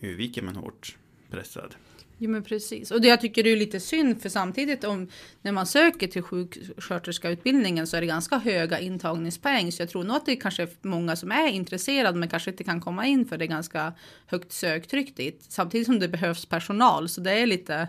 Uvik 0.00 0.36
är 0.36 0.42
man 0.42 0.56
hårt 0.56 0.96
pressad. 1.30 1.74
Jo 2.22 2.30
men 2.30 2.42
precis. 2.42 2.90
Och 2.90 3.00
det 3.00 3.08
jag 3.08 3.20
tycker 3.20 3.42
det 3.44 3.50
är 3.50 3.56
lite 3.56 3.80
synd 3.80 4.22
för 4.22 4.28
samtidigt 4.28 4.84
om 4.84 5.08
när 5.42 5.52
man 5.52 5.66
söker 5.66 6.06
till 6.08 6.22
sjuksköterskeutbildningen 6.22 7.86
så 7.86 7.96
är 7.96 8.00
det 8.00 8.06
ganska 8.06 8.38
höga 8.38 8.78
intagningspoäng. 8.80 9.72
Så 9.72 9.82
jag 9.82 9.88
tror 9.88 10.04
nog 10.04 10.16
att 10.16 10.26
det 10.26 10.36
kanske 10.36 10.62
är 10.62 10.68
många 10.82 11.16
som 11.16 11.32
är 11.32 11.48
intresserade 11.48 12.18
men 12.18 12.28
kanske 12.28 12.50
inte 12.50 12.64
kan 12.64 12.80
komma 12.80 13.06
in 13.06 13.26
för 13.26 13.38
det 13.38 13.44
är 13.44 13.46
ganska 13.46 13.92
högt 14.26 14.52
söktryck 14.52 15.16
dit. 15.16 15.44
Samtidigt 15.48 15.86
som 15.86 15.98
det 15.98 16.08
behövs 16.08 16.46
personal 16.46 17.08
så 17.08 17.20
det 17.20 17.32
är 17.32 17.46
lite. 17.46 17.88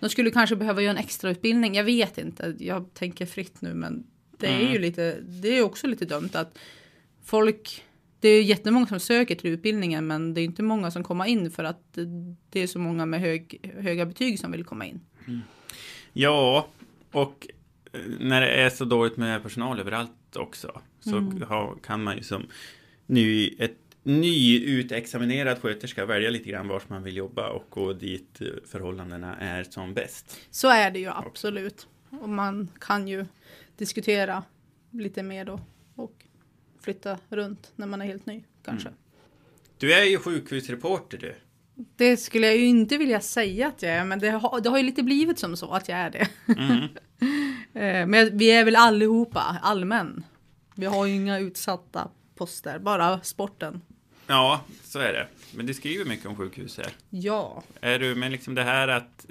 De 0.00 0.08
skulle 0.10 0.30
kanske 0.30 0.56
behöva 0.56 0.82
göra 0.82 0.90
en 0.92 0.98
extra 1.04 1.30
utbildning. 1.30 1.74
Jag 1.74 1.84
vet 1.84 2.18
inte. 2.18 2.54
Jag 2.58 2.94
tänker 2.94 3.26
fritt 3.26 3.60
nu 3.60 3.74
men 3.74 4.06
det 4.38 4.46
är 4.46 4.60
ju 4.60 4.66
Mm. 4.68 4.80
lite. 4.82 5.20
Det 5.20 5.48
är 5.58 5.62
också 5.62 5.86
lite 5.86 6.04
dumt 6.04 6.30
att 6.32 6.58
folk 7.24 7.84
det 8.20 8.28
är 8.28 8.42
jättemånga 8.42 8.86
som 8.86 9.00
söker 9.00 9.34
till 9.34 9.50
utbildningen 9.50 10.06
men 10.06 10.34
det 10.34 10.40
är 10.40 10.44
inte 10.44 10.62
många 10.62 10.90
som 10.90 11.02
kommer 11.04 11.24
in 11.24 11.50
för 11.50 11.64
att 11.64 11.98
det- 12.50 12.60
är 12.60 12.66
så 12.66 12.78
många 12.78 13.06
med 13.06 13.20
hög, 13.20 13.70
höga 13.80 14.06
betyg 14.06 14.38
som 14.38 14.52
vill 14.52 14.64
komma 14.64 14.86
in. 14.86 15.00
Ja, 16.12 16.68
och 17.12 17.46
eh, 17.92 18.00
när 18.20 18.40
det 18.40 18.48
är 18.48 18.70
så 18.70 18.84
dåligt 18.84 19.16
med 19.16 19.42
personal 19.42 19.80
överallt 19.80 20.36
också 20.36 20.80
så 21.00 21.16
Mm. 21.16 21.42
kan 21.82 22.02
man 22.02 22.16
ju 22.16 22.22
som 22.22 22.46
ny, 23.06 23.48
ett 23.58 23.76
nyutexaminerad 24.02 25.58
sköterska 25.58 26.06
välja 26.06 26.30
lite 26.30 26.50
grann 26.50 26.68
var 26.68 26.82
man 26.88 27.02
vill 27.02 27.16
jobba 27.16 27.48
och 27.50 27.66
gå 27.70 27.92
dit 27.92 28.40
förhållandena 28.66 29.36
är 29.36 29.64
som 29.64 29.94
bäst. 29.94 30.40
Så 30.50 30.68
är 30.68 30.90
det 30.90 30.98
ju 30.98 31.08
absolut. 31.08 31.86
Och 32.10 32.28
man 32.28 32.68
kan 32.80 33.08
ju 33.08 33.26
diskutera 33.76 34.42
lite 34.90 35.22
mer 35.22 35.44
då 35.44 35.60
och 35.94 36.14
flytta 36.86 37.18
runt 37.28 37.72
när 37.76 37.86
man 37.86 38.02
är 38.02 38.06
helt 38.06 38.26
ny 38.26 38.44
kanske. 38.64 38.88
Du 39.78 39.92
är 39.94 40.04
ju 40.04 40.18
sjukhusreporter 40.18 41.18
du. 41.18 41.34
Det 41.96 42.16
skulle 42.16 42.46
jag 42.46 42.56
ju 42.56 42.66
inte 42.66 42.96
vilja 42.96 43.20
säga 43.20 43.68
att 43.68 43.82
jag 43.82 43.92
är 43.92 44.04
men 44.04 44.18
det 44.18 44.30
har, 44.30 44.60
det 44.60 44.68
har 44.68 44.76
ju 44.76 44.82
lite 44.82 45.02
blivit 45.02 45.38
som 45.38 45.56
så 45.56 45.70
att 45.70 45.88
jag 45.88 45.98
är 45.98 46.10
det. 46.10 46.28
Mm. 46.58 46.88
Eh, 47.74 48.06
Men 48.06 48.38
vi 48.38 48.50
är 48.50 48.64
väl 48.64 48.76
allihopa 48.76 49.40
allmän. 49.62 50.24
Vi 50.74 50.86
har 50.86 51.06
ju 51.06 51.14
inga 51.14 51.38
utsatta 51.38 52.08
poster, 52.34 52.78
bara 52.78 53.20
sporten. 53.20 53.80
Ja, 54.26 54.64
så 54.82 54.98
är 54.98 55.12
det. 55.12 55.26
Men 55.54 55.66
du 55.66 55.74
skriver 55.74 56.04
mycket 56.04 56.26
om 56.26 56.36
sjukhuset. 56.36 56.94
Ja, 57.10 57.62
Är 57.80 57.98
du, 57.98 58.14
men 58.14 58.32
liksom 58.32 58.54
det 58.54 58.62
här 58.62 58.88
att, 58.88 59.26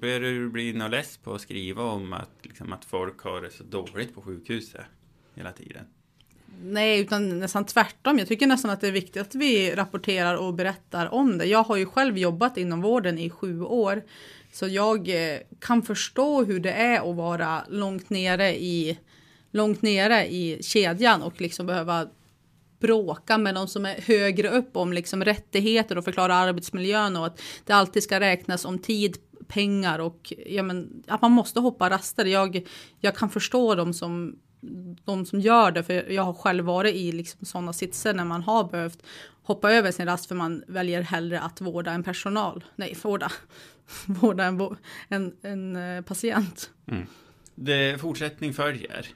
börjar 0.00 0.20
du 0.20 0.48
bli 0.48 0.72
något 0.72 0.90
less 0.90 1.16
på 1.16 1.34
att 1.34 1.40
skriva 1.40 1.82
om 1.82 2.12
att, 2.12 2.30
liksom, 2.42 2.72
att 2.72 2.84
folk 2.84 3.20
har 3.20 3.42
det 3.42 3.50
så 3.50 3.64
dåligt 3.64 4.14
på 4.14 4.22
sjukhuset 4.22 4.84
hela 5.34 5.52
tiden? 5.52 5.84
Nej, 6.62 7.00
utan 7.00 7.38
nästan 7.38 7.64
tvärtom. 7.64 8.18
Jag 8.18 8.28
tycker 8.28 8.46
nästan 8.46 8.70
att 8.70 8.80
det 8.80 8.88
är 8.88 8.92
viktigt 8.92 9.22
att 9.22 9.34
vi 9.34 9.74
rapporterar 9.74 10.34
och 10.34 10.54
berättar 10.54 11.14
om 11.14 11.38
det. 11.38 11.44
Jag 11.44 11.62
har 11.62 11.76
ju 11.76 11.86
själv 11.86 12.18
jobbat 12.18 12.56
inom 12.56 12.80
vården 12.80 13.18
i 13.18 13.30
sju 13.30 13.62
år, 13.62 14.02
så 14.52 14.68
jag 14.68 15.08
eh, 15.08 15.38
kan 15.60 15.82
förstå 15.82 16.44
hur 16.44 16.60
det 16.60 16.72
är 16.72 17.10
att 17.10 17.16
vara 17.16 17.62
långt 17.68 18.10
nere 18.10 18.56
i, 18.56 18.98
långt 19.52 19.82
nere 19.82 20.26
i 20.26 20.62
kedjan 20.62 21.22
och 21.22 21.40
liksom 21.40 21.66
behöva 21.66 22.08
bråka 22.80 23.38
med 23.38 23.54
någon 23.54 23.68
som 23.68 23.86
är 23.86 24.00
högre 24.00 24.48
upp 24.48 24.76
om 24.76 24.92
liksom 24.92 25.24
rättigheter 25.24 25.98
och 25.98 26.04
förklara 26.04 26.34
arbetsmiljön 26.34 27.16
och 27.16 27.26
att 27.26 27.40
det 27.64 27.72
alltid 27.72 28.02
ska 28.02 28.20
räknas 28.20 28.64
om 28.64 28.78
tid, 28.78 29.16
pengar 29.48 29.98
och 29.98 30.32
ja, 30.46 30.62
men, 30.62 31.02
att 31.06 31.22
man 31.22 31.32
måste 31.32 31.60
hoppa 31.60 31.90
raster. 31.90 32.24
Jag, 32.24 32.66
jag 33.00 33.16
kan 33.16 33.30
förstå 33.30 33.74
dem 33.74 33.94
som, 33.94 34.38
de 35.04 35.26
som 35.26 35.40
gör 35.40 35.70
det, 35.70 35.82
för 35.82 36.12
jag 36.12 36.22
har 36.22 36.32
själv 36.32 36.64
varit 36.64 36.94
i 36.94 37.12
liksom 37.12 37.46
sådana 37.46 37.72
sitser 37.72 38.14
när 38.14 38.24
man 38.24 38.42
har 38.42 38.64
behövt 38.64 39.02
hoppa 39.42 39.72
över 39.72 39.92
sin 39.92 40.06
rast 40.06 40.26
för 40.26 40.34
man 40.34 40.64
väljer 40.66 41.02
hellre 41.02 41.40
att 41.40 41.60
vårda 41.60 41.90
en 41.90 42.02
personal. 42.02 42.64
Nej, 42.76 42.96
vårda, 43.02 43.32
vårda 44.06 44.44
en, 44.44 44.76
en, 45.08 45.32
en 45.42 45.76
eh, 45.76 46.02
patient. 46.02 46.70
Det 47.60 48.00
fortsättning 48.00 48.54
följer 48.54 49.06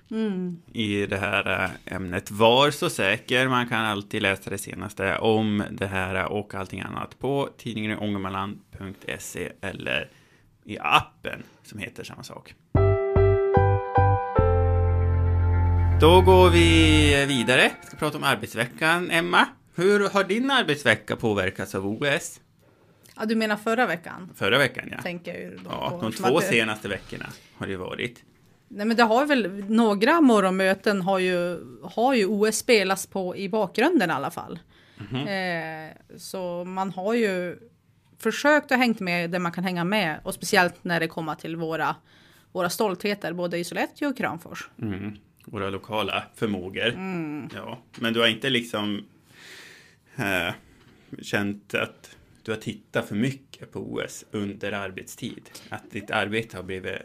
i 0.72 1.06
det 1.06 1.16
här 1.16 1.64
äh, 1.64 1.94
ämnet. 1.96 2.30
Var 2.30 2.70
så 2.70 2.90
säker, 2.90 3.48
man 3.48 3.68
kan 3.68 3.84
alltid 3.84 4.22
läsa 4.22 4.50
det 4.50 4.58
senaste 4.58 5.18
om 5.18 5.62
det 5.70 5.86
här 5.86 6.32
och 6.32 6.54
allting 6.54 6.80
annat 6.80 7.18
på 7.18 7.48
tidningen 7.58 7.98
ångermanland.se 7.98 9.52
eller 9.60 10.10
i 10.64 10.78
appen 10.80 11.42
som 11.62 11.78
heter 11.78 12.04
samma 12.04 12.22
sak. 12.22 12.54
Då 16.02 16.20
går 16.20 16.50
vi 16.50 17.26
vidare. 17.26 17.70
Vi 17.80 17.86
ska 17.86 17.96
prata 17.96 18.18
om 18.18 18.24
arbetsveckan. 18.24 19.10
Emma, 19.10 19.46
hur 19.74 20.08
har 20.08 20.24
din 20.24 20.50
arbetsvecka 20.50 21.16
påverkats 21.16 21.74
av 21.74 21.86
OS? 21.86 22.40
Ja, 23.16 23.24
du 23.24 23.34
menar 23.34 23.56
förra 23.56 23.86
veckan? 23.86 24.30
Förra 24.34 24.58
veckan, 24.58 24.88
ja. 24.90 25.02
Tänker 25.02 25.32
jag 25.32 25.40
ju 25.40 25.58
Ja, 25.64 25.98
de 26.02 26.12
två 26.12 26.38
att 26.38 26.44
senaste 26.44 26.88
veckorna 26.88 27.26
har 27.56 27.66
det 27.66 27.76
varit. 27.76 28.24
Nej 28.68 28.86
men 28.86 28.96
det 28.96 29.02
har 29.02 29.26
väl, 29.26 29.64
några 29.68 30.20
morgonmöten 30.20 31.02
har 31.02 31.18
ju, 31.18 31.60
har 31.82 32.14
ju 32.14 32.26
OS 32.26 32.56
spelats 32.56 33.06
på 33.06 33.36
i 33.36 33.48
bakgrunden 33.48 34.10
i 34.10 34.12
alla 34.12 34.30
fall. 34.30 34.58
Eh, 35.12 36.16
så 36.16 36.64
man 36.64 36.90
har 36.90 37.14
ju 37.14 37.58
försökt 38.18 38.72
att 38.72 38.78
hängt 38.78 39.00
med 39.00 39.30
där 39.30 39.38
man 39.38 39.52
kan 39.52 39.64
hänga 39.64 39.84
med 39.84 40.20
och 40.24 40.34
speciellt 40.34 40.84
när 40.84 41.00
det 41.00 41.08
kommer 41.08 41.34
till 41.34 41.56
våra, 41.56 41.96
våra 42.52 42.70
stoltheter 42.70 43.32
både 43.32 43.58
i 43.58 43.64
Sollefteå 43.64 44.08
och 44.08 44.16
Kramfors. 44.16 44.68
Mm. 44.82 45.16
Våra 45.44 45.70
lokala 45.70 46.24
förmågor. 46.34 46.92
Ja, 47.54 47.78
men 48.00 48.12
du 48.12 48.20
har 48.20 48.28
inte 48.28 48.50
liksom 48.50 49.04
eh, 50.16 50.54
känt 51.22 51.74
att 51.74 52.16
du 52.42 52.50
har 52.52 52.58
tittat 52.58 53.08
för 53.08 53.14
mycket 53.14 53.72
på 53.72 53.80
OS 53.92 54.24
under 54.30 54.72
arbetstid? 54.72 55.50
Att 55.68 55.90
ditt 55.90 56.10
arbete 56.10 56.56
har 56.56 56.64
blivit 56.64 56.98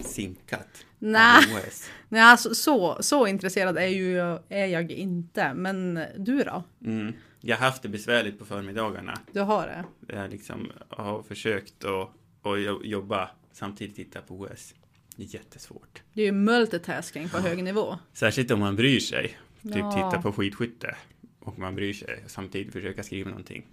sinkat 0.00 0.86
Nej. 0.98 1.44
OS? 1.68 1.90
Nej, 2.08 2.20
alltså, 2.20 2.54
så, 2.54 3.02
så 3.02 3.26
intresserad 3.26 3.78
är, 3.78 3.86
ju, 3.86 4.18
är 4.48 4.66
jag 4.66 4.90
inte. 4.92 5.54
Men 5.54 6.00
du 6.16 6.42
då? 6.42 6.64
Mm. 6.84 7.12
Jag 7.40 7.56
har 7.56 7.66
haft 7.66 7.82
det 7.82 7.88
besvärligt 7.88 8.38
på 8.38 8.44
förmiddagarna. 8.44 9.18
Du 9.32 9.40
har 9.40 9.66
det? 9.66 10.14
Jag 10.14 10.30
liksom 10.30 10.72
har 10.88 11.22
försökt 11.22 11.84
att, 11.84 12.10
jo- 12.42 12.84
jobba 12.84 13.30
samtidigt 13.52 13.96
titta 13.96 14.20
på 14.20 14.34
OS. 14.34 14.74
Det 15.16 15.22
är 15.24 15.34
jättesvårt. 15.34 16.02
Det 16.12 16.22
är 16.22 16.26
ju 16.26 16.32
multitasking 16.32 17.28
på 17.28 17.38
hög 17.38 17.64
nivå. 17.64 17.98
Särskilt 18.12 18.50
om 18.50 18.60
man 18.60 18.76
bryr 18.76 19.00
sig. 19.00 19.38
Typ 19.62 19.76
Ja. 19.76 19.92
titta 20.10 20.22
på 20.22 20.32
skidskytte. 20.32 20.96
Och 21.40 21.58
man 21.58 21.74
bryr 21.74 21.92
sig 21.92 22.22
och 22.24 22.30
samtidigt 22.30 22.72
försöka 22.72 23.02
skriva 23.02 23.30
någonting. 23.30 23.66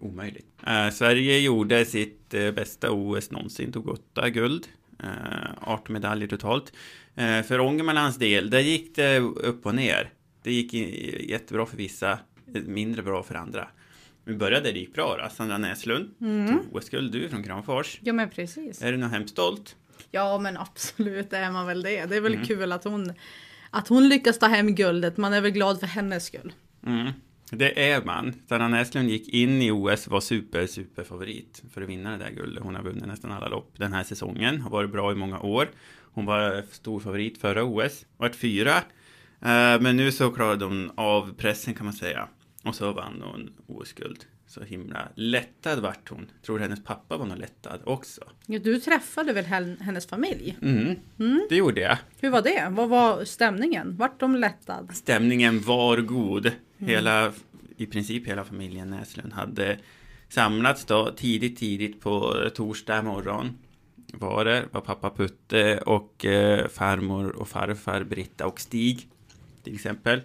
Omöjligt. 0.00 0.46
Eh, 0.66 0.90
Sverige 0.90 1.38
gjorde 1.38 1.84
sitt 1.84 2.34
eh, 2.34 2.50
bästa 2.52 2.90
OS 2.92 3.30
någonsin. 3.30 3.72
Tog 3.72 3.88
åtta 3.88 4.30
guld. 4.30 4.66
Eh, 5.02 5.08
18 5.60 5.92
medaljer 5.92 6.28
totalt. 6.28 6.72
Eh, 7.14 7.42
för 7.42 7.60
Ångermanlands 7.60 8.16
del, 8.18 8.50
där 8.50 8.60
gick 8.60 8.96
det 8.96 9.18
upp 9.20 9.66
och 9.66 9.74
ner. 9.74 10.10
Det 10.42 10.52
gick 10.52 10.74
jättebra 11.30 11.66
för 11.66 11.76
vissa, 11.76 12.12
eh, 12.54 12.62
mindre 12.66 13.02
bra 13.02 13.22
för 13.22 13.34
andra. 13.34 13.68
Vi 14.24 14.34
började, 14.34 14.72
det 14.72 14.78
gick 14.78 14.94
bra 14.94 15.16
då. 15.22 15.28
Sandra 15.34 15.58
Näslund 15.58 16.18
tog 16.18 16.76
OS-guld. 16.76 17.12
Du 17.12 17.24
är 17.24 17.28
från 17.28 17.42
Kramfors. 17.42 17.98
Ja 18.02 18.12
men 18.12 18.30
precis. 18.30 18.82
Är 18.82 18.92
du 18.92 18.98
nog 18.98 19.10
hemskt 19.10 19.30
stolt? 19.30 19.76
Ja 20.10 20.38
men 20.38 20.56
absolut 20.56 21.32
är 21.32 21.50
man 21.50 21.66
väl 21.66 21.82
det. 21.82 22.06
Det 22.06 22.16
är 22.16 22.20
väl 22.20 22.46
kul 22.46 22.72
att 22.72 22.84
hon, 22.84 23.12
att 23.70 23.88
hon 23.88 24.08
lyckas 24.08 24.38
ta 24.38 24.46
hem 24.46 24.74
guldet. 24.74 25.16
Man 25.16 25.32
är 25.32 25.40
väl 25.40 25.50
glad 25.50 25.80
för 25.80 25.86
hennes 25.86 26.24
skull. 26.24 26.52
Mm. 26.86 27.12
Det 27.50 27.90
är 27.90 28.04
man. 28.04 28.34
Sanna 28.48 28.68
Näslund 28.68 29.10
gick 29.10 29.28
in 29.28 29.62
i 29.62 29.70
OS 29.70 30.08
var 30.08 30.20
super, 30.20 30.66
super 30.66 31.04
favorit 31.04 31.62
för 31.72 31.82
att 31.82 31.88
vinna 31.88 32.10
det 32.10 32.24
där 32.24 32.30
guldet. 32.30 32.64
Hon 32.64 32.74
har 32.74 32.82
vunnit 32.82 33.06
nästan 33.06 33.32
alla 33.32 33.48
lopp 33.48 33.72
den 33.76 33.92
här 33.92 34.04
säsongen. 34.04 34.60
Har 34.60 34.70
varit 34.70 34.90
bra 34.92 35.12
i 35.12 35.14
många 35.14 35.40
år. 35.40 35.68
Hon 36.12 36.26
var 36.26 36.64
stor 36.70 37.00
favorit 37.00 37.38
förra 37.38 37.64
OS. 37.64 38.06
Vart 38.16 38.34
fyra. 38.34 38.76
Eh, 39.40 39.80
Men 39.80 39.96
nu 39.96 40.12
så 40.12 40.30
klarade 40.30 40.64
hon 40.64 40.90
av 40.94 41.34
pressen 41.34 41.74
kan 41.74 41.84
man 41.84 41.94
säga. 41.94 42.28
Och 42.64 42.74
så 42.74 42.92
vann 42.92 43.22
hon 43.24 43.50
OS-guld. 43.66 44.24
Så 44.48 44.62
himla 44.62 45.08
lättad 45.14 45.80
vart 45.80 46.08
hon. 46.10 46.30
Tror 46.42 46.58
hennes 46.58 46.84
pappa 46.84 47.16
var 47.16 47.26
nog 47.26 47.38
lättad 47.38 47.80
också. 47.84 48.20
Ja, 48.46 48.58
du 48.58 48.80
träffade 48.80 49.32
väl 49.32 49.44
hen- 49.44 49.76
hennes 49.80 50.06
familj? 50.06 50.56
Mm. 50.62 51.46
Det 51.48 51.56
gjorde 51.56 51.80
jag. 51.80 51.98
Hur 52.20 52.30
var 52.30 52.42
det? 52.42 52.68
Vad 52.70 52.88
var 52.88 53.24
stämningen? 53.24 53.96
Vart 53.96 54.20
de 54.20 54.36
lättad? 54.36 54.90
Stämningen 54.96 55.60
var 55.60 55.96
god. 55.98 56.52
Hela, 56.78 57.32
I 57.76 57.86
princip 57.86 58.26
hela 58.26 58.44
familjen 58.44 58.90
Näslund 58.90 59.32
hade 59.32 59.78
samlats 60.28 60.84
då 60.84 61.10
tidigt, 61.16 61.58
tidigt 61.58 62.00
på 62.00 62.34
torsdag 62.54 63.02
morgon. 63.02 63.58
Var 64.12 64.44
det 64.44 64.64
var 64.72 64.80
pappa 64.80 65.10
Putte 65.10 65.78
och 65.78 66.24
eh, 66.24 66.68
farmor 66.68 67.28
och 67.36 67.48
farfar 67.48 68.04
Britta 68.04 68.46
och 68.46 68.60
Stig 68.60 69.08
till 69.62 69.74
exempel. 69.74 70.20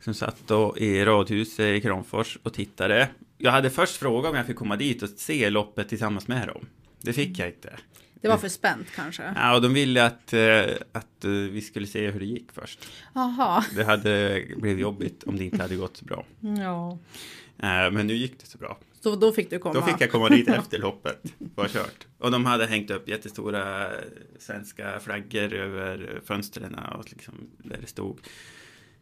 Som 0.00 0.14
satt 0.14 0.36
då 0.46 0.78
i 0.78 1.04
radhuset 1.04 1.60
i 1.76 1.80
Kramfors 1.80 2.38
och 2.42 2.52
tittade. 2.52 3.08
Jag 3.38 3.50
hade 3.50 3.70
först 3.70 3.96
frågat 3.96 4.30
om 4.30 4.36
jag 4.36 4.46
fick 4.46 4.56
komma 4.56 4.76
dit 4.76 5.02
och 5.02 5.08
se 5.08 5.50
loppet 5.50 5.88
tillsammans 5.88 6.28
med 6.28 6.48
dem. 6.48 6.66
Det 7.02 7.12
fick 7.12 7.38
jag 7.38 7.48
inte. 7.48 7.78
Det 8.20 8.28
var 8.28 8.38
för 8.38 8.48
spänt 8.48 8.86
kanske? 8.94 9.32
Ja, 9.36 9.54
och 9.56 9.62
de 9.62 9.74
ville 9.74 10.06
att, 10.06 10.32
eh, 10.32 10.60
att 10.92 11.24
eh, 11.24 11.30
vi 11.30 11.60
skulle 11.60 11.86
se 11.86 12.10
hur 12.10 12.20
det 12.20 12.26
gick 12.26 12.52
först. 12.52 12.88
Jaha. 13.14 13.64
Det 13.76 13.84
hade 13.84 14.42
blivit 14.56 14.80
jobbigt 14.80 15.22
om 15.24 15.38
det 15.38 15.44
inte 15.44 15.62
hade 15.62 15.76
gått 15.76 15.96
så 15.96 16.04
bra. 16.04 16.24
Ja. 16.40 16.98
Eh, 17.58 17.90
Men 17.92 18.06
nu 18.06 18.14
gick 18.14 18.40
det 18.40 18.46
så 18.46 18.58
bra. 18.58 18.78
Så 19.00 19.16
då 19.16 19.32
fick 19.32 19.50
du 19.50 19.58
komma? 19.58 19.74
Då 19.74 19.82
fick 19.82 20.00
jag 20.00 20.10
komma 20.10 20.28
dit 20.28 20.48
efter 20.48 20.78
loppet. 20.78 21.22
Var 21.54 21.68
kört. 21.68 22.06
Och 22.18 22.30
de 22.30 22.44
hade 22.44 22.66
hängt 22.66 22.90
upp 22.90 23.08
jättestora 23.08 23.90
svenska 24.38 25.00
flaggor 25.00 25.54
över 25.54 26.20
fönstren 26.24 26.74
och 26.74 27.10
liksom 27.12 27.34
där 27.58 27.78
det 27.80 27.86
stod 27.86 28.20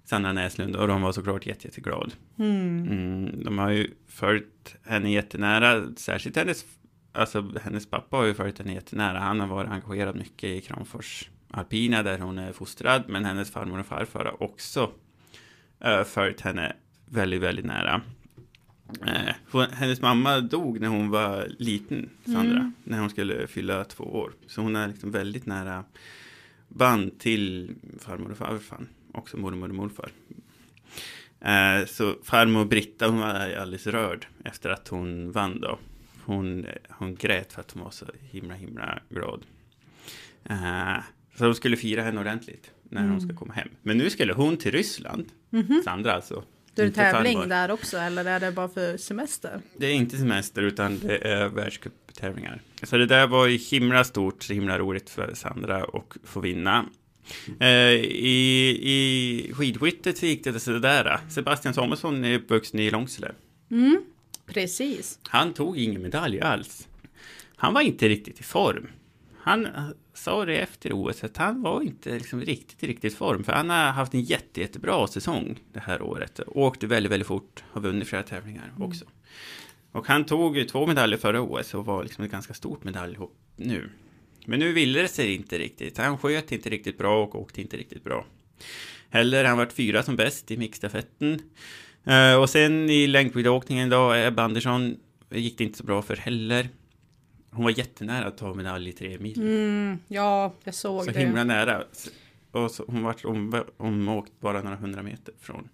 Sanna 0.05 0.33
Näslund 0.33 0.77
och 0.77 0.89
de 0.89 1.03
var 1.03 1.13
såklart 1.13 1.47
jätte, 1.47 1.67
jätteglad. 1.69 2.13
Mm, 2.39 3.45
de 3.45 3.59
har 3.59 3.71
ju 3.71 3.91
följt 4.09 4.77
henne 4.85 5.11
jättenära, 5.11 5.85
särskilt 5.97 6.37
hennes, 6.37 6.65
alltså 7.13 7.53
hennes 7.63 7.87
pappa 7.87 8.17
har 8.17 8.25
ju 8.25 8.35
följt 8.35 8.59
henne 8.59 8.75
jättenära. 8.75 9.19
Han 9.19 9.41
har 9.41 9.47
varit 9.47 9.71
engagerad 9.71 10.17
mycket 10.17 10.51
i 10.51 10.61
Kramfors 10.61 11.31
alpina 11.51 12.03
där 12.03 12.19
hon 12.19 12.39
är 12.39 12.53
fostrad, 12.53 13.03
men 13.09 13.25
hennes 13.25 13.51
farmor 13.51 13.79
och 13.81 13.87
farfar 13.87 14.25
har 14.25 14.43
också 14.43 14.91
uh, 15.87 16.03
följt 16.05 16.41
henne 16.41 16.77
väldigt, 17.07 17.41
väldigt 17.43 17.65
nära. 17.65 18.01
Hon- 19.51 19.71
hennes 19.73 20.01
mamma 20.01 20.41
dog 20.41 20.81
när 20.81 20.89
hon 20.89 21.11
var 21.11 21.49
liten, 21.59 22.11
Sandra, 22.25 22.73
när 22.85 23.01
hon 23.01 23.11
skulle 23.11 23.47
fylla 23.47 23.85
två 23.85 24.05
år. 24.05 24.33
Så 24.47 24.61
hon 24.61 24.77
är 24.77 24.89
liksom 24.89 25.11
väldigt 25.11 25.47
nära 25.47 25.85
band 26.69 27.19
till 27.19 27.75
farmor 27.99 28.31
och 28.31 28.37
farfar, 28.39 28.87
också 29.15 29.37
mormor 29.37 29.69
och 29.69 29.75
morfar. 29.75 30.11
Eh, 31.41 31.87
så 31.87 32.15
farmor 32.23 32.65
Britta, 32.65 33.07
hon 33.07 33.19
var 33.19 33.35
alldeles 33.35 33.87
rörd 33.87 34.27
efter 34.45 34.71
att 34.71 34.89
hon 34.89 35.33
vann 35.33 35.61
då. 35.61 35.79
Hon, 36.25 36.67
hon 36.89 37.15
grät 37.15 37.53
för 37.53 37.61
att 37.61 37.71
hon 37.71 37.83
var 37.83 37.91
så 37.91 38.07
himla, 38.31 38.55
himla 38.55 38.99
glad. 39.09 39.43
Eh, 40.45 40.97
så 41.37 41.45
de 41.45 41.55
skulle 41.55 41.77
fira 41.77 42.03
henne 42.03 42.21
ordentligt 42.21 42.71
när 42.83 43.09
hon 43.09 43.21
ska 43.21 43.37
komma 43.37 43.53
hem. 43.53 43.69
Men 43.83 43.99
nu 43.99 44.11
skulle 44.11 44.33
hon 44.33 44.57
till 44.57 44.73
Ryssland, 44.73 45.27
Sandra 45.85 46.13
alltså. 46.13 46.45
Då 46.75 46.83
är 46.83 46.87
det 46.87 46.93
tävling 46.93 47.35
farmor. 47.35 47.49
där 47.49 47.71
också 47.71 47.97
eller 47.97 48.25
är 48.25 48.41
det 48.41 48.53
bara 48.53 48.69
för 48.69 48.97
semester? 48.97 49.61
Det 49.77 49.87
är 49.87 49.95
inte 49.95 50.17
semester 50.17 50.63
utan 50.63 50.99
det 50.99 51.29
är 51.29 51.49
världscuptävlingar. 51.49 52.61
Så 52.83 52.97
det 52.97 53.07
där 53.07 53.27
var 53.27 53.47
ju 53.47 53.57
himla 53.57 54.05
stort, 54.05 54.43
så 54.43 54.53
himla 54.53 54.79
roligt 54.79 55.11
för 55.11 55.35
Sandra 55.35 55.85
att 55.85 56.17
få 56.25 56.41
vinna. 56.41 56.87
Eh, 57.61 57.69
I, 57.69 58.79
I 58.83 59.53
skidskyttet 59.55 60.19
så 60.19 60.27
gick 60.27 60.45
det 60.45 60.61
sådär. 60.61 61.19
Sebastian 61.29 61.75
Samuelsson 61.75 62.25
är 62.25 62.35
uppvuxen 62.35 62.81
i 62.81 62.91
Långsele. 62.91 63.33
Precis. 64.47 65.19
Han 65.29 65.53
tog 65.53 65.79
ingen 65.79 66.03
medalj 66.03 66.41
alls. 66.41 66.89
Han 67.57 67.75
var 67.75 67.81
inte 67.81 68.09
riktigt 68.09 68.41
i 68.41 68.43
form. 68.43 68.87
Han 69.39 69.67
eh, 69.67 69.89
sa 70.15 70.45
det 70.45 70.57
efter 70.57 70.93
OS 70.93 71.25
att 71.25 71.37
han 71.37 71.63
var 71.63 71.83
inte 71.83 72.11
liksom 72.11 72.41
riktigt 72.41 72.83
i 72.83 72.87
riktigt 72.87 73.15
form. 73.15 73.45
För 73.45 73.53
han 73.53 73.71
har 73.71 73.77
haft 73.77 74.15
en 74.15 74.21
jätte, 74.21 74.61
jättebra 74.61 75.07
säsong 75.07 75.59
det 75.73 75.81
här 75.81 76.03
året. 76.03 76.41
Åkte 76.47 76.87
väldigt, 76.87 77.13
väldigt 77.13 77.27
fort. 77.27 77.65
Har 77.71 77.81
vunnit 77.81 78.09
flera 78.09 78.23
tävlingar 78.23 78.73
också. 78.79 79.05
Och 79.93 80.07
han 80.07 80.25
tog 80.25 80.69
två 80.69 80.87
medaljer 80.87 81.19
förra 81.19 81.41
OS 81.41 81.75
och 81.75 81.87
var 81.87 82.03
liksom 82.03 82.25
ett 82.25 82.31
ganska 82.31 82.55
stort 82.55 82.85
medaljhopp 82.85 83.37
nu. 83.57 83.91
Men 84.47 84.59
nu 84.59 84.73
ville 84.73 85.03
det 85.03 85.09
sig 85.09 85.35
inte 85.35 85.59
riktigt. 85.59 85.99
Han 85.99 86.19
sköt 86.19 86.53
inte 86.53 86.71
riktigt 86.71 86.99
bra 86.99 87.25
och 87.25 87.35
åkte 87.35 87.61
inte 87.61 87.77
riktigt 87.77 88.05
bra. 88.05 88.25
Heller, 89.11 89.45
han 89.45 89.59
varit 89.59 89.73
fyra 89.73 90.03
som 90.03 90.17
bäst 90.17 90.51
i 90.51 90.57
mixstafetten. 90.57 91.41
Eh, 92.05 92.35
och 92.35 92.51
sen 92.51 92.91
i 92.91 93.07
längdskidåkningen 93.07 93.89
då, 93.89 94.15
Ebba 94.15 94.43
Andersson 94.43 94.97
gick 95.31 95.59
det 95.59 95.65
inte 95.65 95.79
så 95.79 95.85
bra 95.85 96.03
för 96.03 96.17
heller. 96.17 96.69
Hon 97.51 97.65
var 97.65 97.79
jättenära 97.79 98.27
att 98.27 98.39
ta 98.39 98.55
medalj 98.55 98.89
i 98.89 98.93
tre 98.93 99.19
mil. 99.19 99.41
Mm, 99.41 99.99
ja, 100.09 100.55
jag 100.65 100.75
såg 100.75 101.05
så 101.05 101.11
det. 101.11 101.19
himla 101.19 101.45
nära. 101.45 101.85
Och 102.51 102.71
så, 102.71 102.85
hon 102.89 103.03
var 103.03 103.27
om, 103.27 103.65
omåkt 103.77 104.33
bara 104.41 104.63
några 104.63 104.77
hundra 104.77 105.03
meter 105.03 105.35
från 105.41 105.69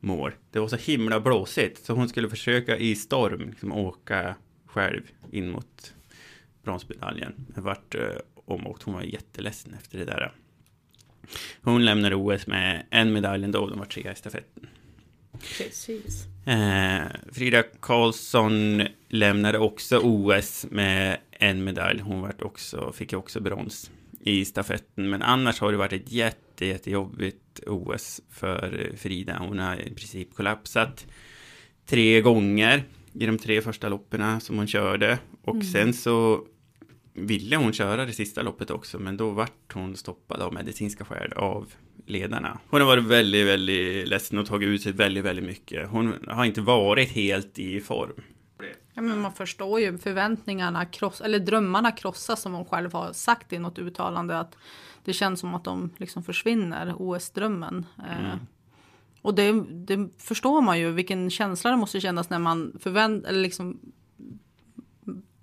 mål. 0.00 0.32
Det 0.50 0.58
var 0.58 0.68
så 0.68 0.76
himla 0.76 1.20
blåsigt 1.20 1.84
så 1.84 1.94
hon 1.94 2.08
skulle 2.08 2.28
försöka 2.28 2.76
i 2.76 2.96
storm 2.96 3.50
liksom, 3.50 3.72
åka 3.72 4.34
själv 4.66 5.02
in 5.30 5.50
mot 5.50 5.94
bronsmedaljen. 6.62 7.34
Det 7.54 7.60
vart 7.60 7.94
eh, 7.94 8.02
omåkt. 8.44 8.82
Hon 8.82 8.94
var 8.94 9.02
jätteledsen 9.02 9.74
efter 9.74 9.98
det 9.98 10.04
där. 10.04 10.32
Hon 11.62 11.84
lämnade 11.84 12.14
OS 12.14 12.46
med 12.46 12.86
en 12.90 13.12
medalj 13.12 13.44
ändå. 13.44 13.68
De 13.68 13.78
var 13.78 13.86
trea 13.86 14.12
i 14.12 14.16
stafetten. 14.16 14.68
Precis. 15.58 16.26
Eh, 16.46 17.02
Frida 17.32 17.62
Karlsson 17.80 18.82
lämnade 19.08 19.58
också 19.58 19.98
OS 19.98 20.66
med 20.70 21.18
en 21.30 21.64
medalj. 21.64 22.00
Hon 22.00 22.20
vart 22.20 22.42
också, 22.42 22.92
fick 22.92 23.12
också 23.12 23.40
brons 23.40 23.90
i 24.20 24.44
stafetten. 24.44 25.10
Men 25.10 25.22
annars 25.22 25.60
har 25.60 25.72
det 25.72 25.78
varit 25.78 25.92
ett 25.92 26.12
jätte, 26.12 26.66
jättejobbigt 26.66 27.60
OS 27.66 28.20
för 28.30 28.90
Frida. 28.96 29.38
Hon 29.38 29.58
har 29.58 29.76
i 29.76 29.94
princip 29.94 30.34
kollapsat 30.34 31.06
tre 31.86 32.20
gånger 32.20 32.84
i 33.12 33.26
de 33.26 33.38
tre 33.38 33.62
första 33.62 33.88
loppen 33.88 34.40
som 34.40 34.56
hon 34.56 34.66
körde. 34.66 35.18
Och 35.42 35.64
sen 35.64 35.94
så 35.94 36.46
ville 37.12 37.56
hon 37.56 37.72
köra 37.72 38.06
det 38.06 38.12
sista 38.12 38.42
loppet 38.42 38.70
också, 38.70 38.98
men 38.98 39.16
då 39.16 39.30
vart 39.30 39.72
hon 39.72 39.96
stoppad 39.96 40.40
av 40.40 40.54
medicinska 40.54 41.04
skäl 41.04 41.32
av 41.32 41.72
ledarna. 42.06 42.58
Hon 42.68 42.80
har 42.80 42.88
varit 42.88 43.04
väldigt, 43.04 43.46
väldigt 43.46 44.08
ledsen 44.08 44.38
och 44.38 44.46
tagit 44.46 44.68
ut 44.68 44.82
sig 44.82 44.92
väldigt, 44.92 45.24
väldigt 45.24 45.44
mycket. 45.44 45.88
Hon 45.88 46.14
har 46.28 46.44
inte 46.44 46.60
varit 46.60 47.08
helt 47.08 47.58
i 47.58 47.80
form. 47.80 48.22
Ja, 48.94 49.02
men 49.02 49.20
man 49.20 49.32
förstår 49.32 49.80
ju 49.80 49.98
förväntningarna, 49.98 50.84
kross, 50.84 51.20
eller 51.20 51.38
drömmarna 51.38 51.92
krossas 51.92 52.40
som 52.40 52.54
hon 52.54 52.64
själv 52.64 52.92
har 52.92 53.12
sagt 53.12 53.52
i 53.52 53.58
något 53.58 53.78
uttalande. 53.78 54.38
Att 54.38 54.56
det 55.04 55.12
känns 55.12 55.40
som 55.40 55.54
att 55.54 55.64
de 55.64 55.90
liksom 55.96 56.22
försvinner, 56.22 56.94
OS-drömmen. 56.98 57.86
Eh, 57.98 58.34
och 59.22 59.34
det, 59.34 59.64
det 59.70 60.08
förstår 60.18 60.60
man 60.60 60.78
ju, 60.78 60.92
vilken 60.92 61.30
känsla 61.30 61.70
det 61.70 61.76
måste 61.76 62.00
kännas 62.00 62.30
när 62.30 62.38
man 62.38 62.72
förvänt, 62.80 63.26
eller 63.26 63.40
liksom 63.40 63.80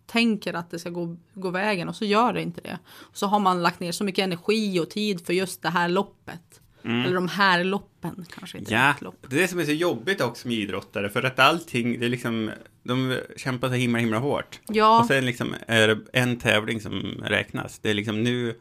tänker 0.06 0.54
att 0.54 0.72
det 0.72 0.80
ska 0.80 0.90
gå, 0.90 1.18
gå 1.34 1.50
vägen 1.50 1.90
och 1.90 1.96
så 1.96 2.06
gör 2.06 2.34
det 2.34 2.42
inte 2.42 2.62
det. 2.62 2.80
Och 2.88 3.18
så 3.18 3.28
har 3.28 3.40
man 3.40 3.64
lagt 3.64 3.80
ner 3.80 3.92
så 3.92 4.04
mycket 4.04 4.24
energi 4.24 4.80
och 4.80 4.90
tid 4.90 5.26
för 5.26 5.34
just 5.34 5.62
det 5.62 5.70
här 5.70 5.90
loppet. 5.90 6.62
Eller 6.84 7.14
de 7.14 7.28
här 7.28 7.64
loppen 7.64 8.26
kanske 8.30 8.58
inte 8.58 8.74
Ja, 8.74 8.96
det 9.30 9.36
är 9.36 9.42
det 9.42 9.48
som 9.48 9.60
är 9.60 9.66
så 9.66 9.72
jobbigt 9.72 10.22
också 10.22 10.48
med 10.48 10.58
idrottare, 10.58 11.10
för 11.10 11.24
att 11.24 11.40
allting, 11.40 12.00
det 12.00 12.06
är 12.06 12.10
liksom, 12.10 12.52
de 12.84 13.18
kämpar 13.38 13.68
så 13.68 13.74
himla, 13.74 14.00
himla 14.00 14.18
hårt. 14.18 14.60
Ja. 14.68 15.00
Och 15.00 15.06
sen 15.06 15.26
liksom 15.26 15.56
är 15.68 15.88
det 15.88 16.00
en 16.14 16.40
tävling 16.40 16.82
som 16.82 17.24
räknas. 17.24 17.80
Det 17.80 17.90
är 17.90 17.94
liksom 17.94 18.24
nu 18.24 18.56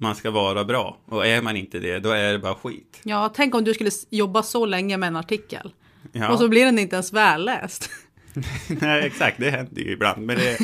man 0.00 0.14
ska 0.14 0.30
vara 0.30 0.64
bra, 0.64 0.98
och 1.06 1.26
är 1.26 1.42
man 1.42 1.56
inte 1.56 1.78
det, 1.78 1.98
då 1.98 2.10
är 2.10 2.32
det 2.32 2.38
bara 2.38 2.54
skit. 2.54 3.00
Ja, 3.02 3.32
tänk 3.34 3.54
om 3.54 3.64
du 3.64 3.74
skulle 3.74 3.90
jobba 4.10 4.42
så 4.42 4.66
länge 4.66 4.96
med 4.96 5.06
en 5.06 5.16
artikel. 5.16 5.72
Ja. 6.12 6.32
Och 6.32 6.38
så 6.38 6.48
blir 6.48 6.64
den 6.64 6.78
inte 6.78 6.96
ens 6.96 7.12
välläst. 7.12 7.90
Nej, 8.80 9.06
exakt, 9.06 9.40
det 9.40 9.50
händer 9.50 9.82
ju 9.82 9.92
ibland, 9.92 10.26
men 10.26 10.36
det, 10.36 10.58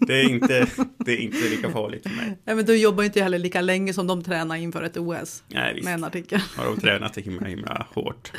det, 0.00 0.20
är 0.20 0.28
inte, 0.28 0.66
det 0.98 1.12
är 1.12 1.16
inte 1.16 1.48
lika 1.48 1.70
farligt 1.70 2.02
för 2.02 2.16
mig. 2.16 2.38
Nej, 2.44 2.56
men 2.56 2.64
du 2.64 2.76
jobbar 2.76 3.02
ju 3.02 3.06
inte 3.06 3.22
heller 3.22 3.38
lika 3.38 3.60
länge 3.60 3.92
som 3.92 4.06
de 4.06 4.24
tränar 4.24 4.56
inför 4.56 4.82
ett 4.82 4.96
OS. 4.96 5.42
Nej, 5.48 5.74
visst. 5.74 5.84
Med 5.84 5.94
en 5.94 6.04
artikel. 6.04 6.40
har 6.56 6.64
de 6.64 6.80
tränat 6.80 7.18
himla, 7.18 7.46
himla 7.46 7.86
hårt. 7.94 8.32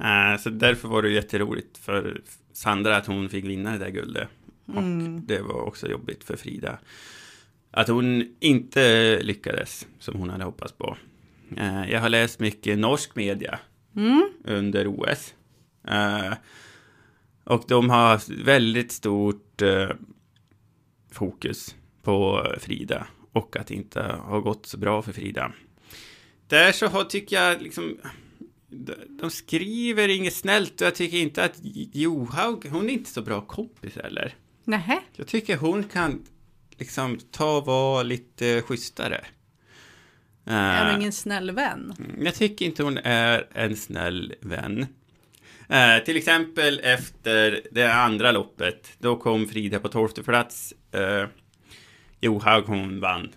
Eh, 0.00 0.40
så 0.40 0.50
därför 0.50 0.88
var 0.88 1.02
det 1.02 1.10
jätteroligt 1.10 1.78
för 1.78 2.20
Sandra 2.52 2.96
att 2.96 3.06
hon 3.06 3.28
fick 3.28 3.44
vinna 3.44 3.72
det 3.72 3.78
där 3.78 3.90
guldet. 3.90 4.28
Och 4.66 4.82
det 5.26 5.40
var 5.40 5.62
också 5.62 5.88
jobbigt 5.88 6.24
för 6.24 6.36
Frida. 6.36 6.78
Att 7.76 7.88
hon 7.88 8.24
inte 8.40 9.18
lyckades 9.22 9.86
som 9.98 10.14
hon 10.20 10.30
hade 10.30 10.44
hoppats 10.44 10.72
på. 10.72 10.96
Eh, 11.56 11.90
jag 11.90 12.00
har 12.00 12.08
läst 12.08 12.40
mycket 12.40 12.78
norsk 12.78 13.14
media 13.16 13.58
under 14.44 14.86
OS. 14.86 15.34
Eh, 15.88 16.32
och 17.44 17.64
de 17.68 17.90
har 17.90 18.08
haft 18.08 18.28
väldigt 18.28 18.92
stort 18.92 19.62
eh, 19.62 19.88
fokus 21.12 21.74
på 22.02 22.46
Frida 22.60 23.06
och 23.32 23.56
att 23.56 23.66
det 23.66 23.74
inte 23.74 24.02
har 24.02 24.40
gått 24.40 24.66
så 24.66 24.78
bra 24.78 25.02
för 25.02 25.12
Frida. 25.12 25.52
Där 26.48 26.72
så 26.72 26.86
har, 26.86 27.04
tycker 27.04 27.36
jag 27.36 27.62
liksom 27.62 27.96
de- 28.68 28.94
de 29.20 29.30
skriver 29.30 30.08
inget 30.08 30.34
snällt 30.34 30.80
och 30.80 30.86
jag 30.86 30.94
tycker 30.94 31.16
inte 31.18 31.44
att 31.44 31.58
Johaug, 31.92 32.66
hon 32.70 32.84
är 32.90 32.92
inte 32.94 33.10
så 33.10 33.22
bra 33.22 33.40
kompis 33.40 33.96
heller. 33.96 34.34
Nähä? 34.64 35.00
Jag 35.12 35.26
tycker 35.26 35.56
hon 35.56 35.84
kan 35.84 36.22
liksom 36.78 37.18
ta 37.30 37.56
och 37.56 37.66
vara 37.66 38.02
lite 38.02 38.62
schysstare. 38.62 39.20
Är 40.46 40.86
Eh, 40.86 40.90
du 40.94 41.00
ingen 41.00 41.12
snäll 41.12 41.50
vän? 41.50 41.94
jag 42.20 42.34
tycker 42.34 42.64
inte 42.66 42.82
hon 42.82 42.98
är 42.98 43.46
en 43.52 43.76
snäll 43.76 44.34
vän. 44.40 44.86
Eh, 45.68 46.04
till 46.04 46.16
exempel 46.16 46.80
efter 46.84 47.60
det 47.72 47.92
andra 47.94 48.32
loppet, 48.32 48.92
då 48.98 49.16
kom 49.16 49.48
Frida 49.48 49.78
på 49.80 49.88
tolfte 49.88 50.22
plats. 50.22 50.74
Eh, 50.92 51.26
Johaug 52.20 52.64
hon 52.64 53.00
vann. 53.00 53.32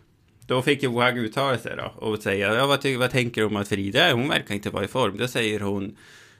Då 0.47 0.61
fick 0.61 0.83
Johaug 0.83 1.17
uttala 1.17 1.57
sig 1.57 1.75
då 1.77 1.83
och 1.95 2.19
säga, 2.23 2.53
ja, 2.55 2.67
vad, 2.67 2.81
ty- 2.81 2.95
vad 2.97 3.11
tänker 3.11 3.41
du 3.41 3.47
om 3.47 3.55
att 3.55 3.67
Frida? 3.67 4.13
Hon 4.13 4.27
verkar 4.29 4.55
inte 4.55 4.69
vara 4.69 4.83
i 4.85 4.87
form. 4.87 5.17
Då 5.17 5.27
säger 5.27 5.59
hon 5.59 5.97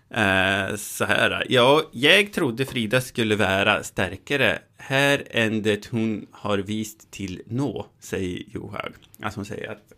eh, 0.10 0.76
så 0.76 1.06
här, 1.06 1.46
ja, 1.50 1.84
jag 1.92 2.34
trodde 2.34 2.66
Frida 2.66 3.02
skulle 3.02 3.36
vara 3.36 3.84
starkare 3.84 4.60
här 4.78 5.24
än 5.32 5.62
det 5.62 5.88
hon 5.92 6.28
har 6.32 6.58
visat 6.58 7.12
till 7.12 7.42
nå, 7.46 7.86
säger 8.00 8.44
Johaug. 8.48 8.94
Alltså 9.22 9.40
hon 9.40 9.46
säger 9.46 9.72
att 9.72 9.94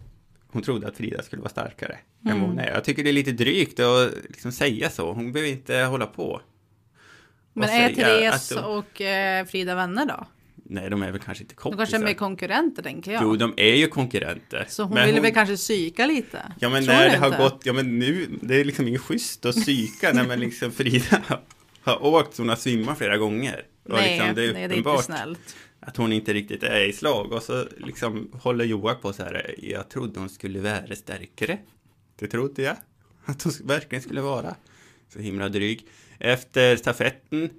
hon 0.51 0.61
trodde 0.61 0.87
att 0.87 0.97
Frida 0.97 1.23
skulle 1.23 1.41
vara 1.41 1.49
starkare 1.49 1.97
än 2.25 2.39
vad 2.39 2.49
hon 2.49 2.59
är. 2.59 2.73
Jag 2.73 2.83
tycker 2.83 3.03
det 3.03 3.09
är 3.09 3.13
lite 3.13 3.31
drygt 3.31 3.79
att 3.79 4.13
liksom 4.29 4.51
säga 4.51 4.89
så. 4.89 5.13
Hon 5.13 5.31
behöver 5.31 5.51
inte 5.51 5.77
hålla 5.77 6.05
på. 6.05 6.41
Men 7.53 7.69
är 7.69 7.93
Therese 7.93 8.51
att 8.51 8.65
och 8.65 9.01
eh, 9.01 9.45
Frida 9.45 9.75
vänner 9.75 10.05
då? 10.05 10.27
Nej, 10.71 10.89
de 10.89 11.03
är 11.03 11.11
väl 11.11 11.21
kanske 11.21 11.43
inte 11.43 11.53
De 11.55 11.61
kompisar. 11.61 11.77
kanske 11.85 11.97
är 11.97 12.03
mer 12.05 12.13
konkurrenter 12.13 12.83
tänker 12.83 13.11
jag. 13.11 13.23
Jo, 13.23 13.35
de 13.35 13.53
är 13.57 13.75
ju 13.75 13.87
konkurrenter. 13.87 14.65
Så 14.69 14.83
hon 14.83 14.93
Men 14.93 15.05
ville 15.07 15.19
väl 15.21 15.33
kanske 15.33 15.55
psyka 15.55 16.05
lite? 16.05 16.51
Ja, 16.59 16.69
men 16.69 16.83
Tror 16.83 16.93
när 16.93 17.09
det 17.09 17.17
har 17.17 17.27
inte? 17.27 17.37
gått... 17.39 17.61
Ja, 17.65 17.73
men 17.73 17.99
nu... 17.99 18.27
Det 18.41 18.55
är 18.55 18.65
liksom 18.65 18.87
inget 18.87 19.01
schysst 19.01 19.45
att 19.45 19.55
psyka 19.55 20.13
när 20.13 20.27
man 20.27 20.39
liksom 20.39 20.71
Frida 20.71 21.21
har- 21.27 21.41
har 21.81 22.05
åkt 22.05 22.35
så 22.35 22.41
hon 22.41 22.49
har 22.49 22.55
svimmat 22.55 22.97
flera 22.97 23.17
gånger. 23.17 23.65
Och 23.83 23.89
Nej, 23.89 24.17
liksom, 24.17 24.35
det 24.35 24.43
är, 24.45 24.53
det 24.53 24.59
är 24.75 24.77
inte 24.77 25.03
snällt. 25.03 25.55
att 25.79 25.97
hon 25.97 26.13
inte 26.13 26.33
riktigt 26.33 26.63
är 26.63 26.85
i 26.89 26.93
slag. 26.93 27.31
Och 27.31 27.43
så 27.43 27.65
liksom 27.77 28.31
håller 28.41 28.65
Joak 28.65 29.01
på 29.01 29.13
så 29.13 29.23
här. 29.23 29.55
Jag 29.57 29.89
trodde 29.89 30.19
hon 30.19 30.29
skulle 30.29 30.59
vara 30.59 30.95
starkare. 30.95 31.57
Det 32.19 32.27
trodde 32.27 32.61
jag. 32.61 32.75
Att 33.25 33.43
hon 33.43 33.53
verkligen 33.63 34.01
skulle 34.01 34.21
vara. 34.21 34.55
Så 35.13 35.19
himla 35.19 35.49
dryg. 35.49 35.85
Efter 36.19 36.75
stafetten, 36.75 37.49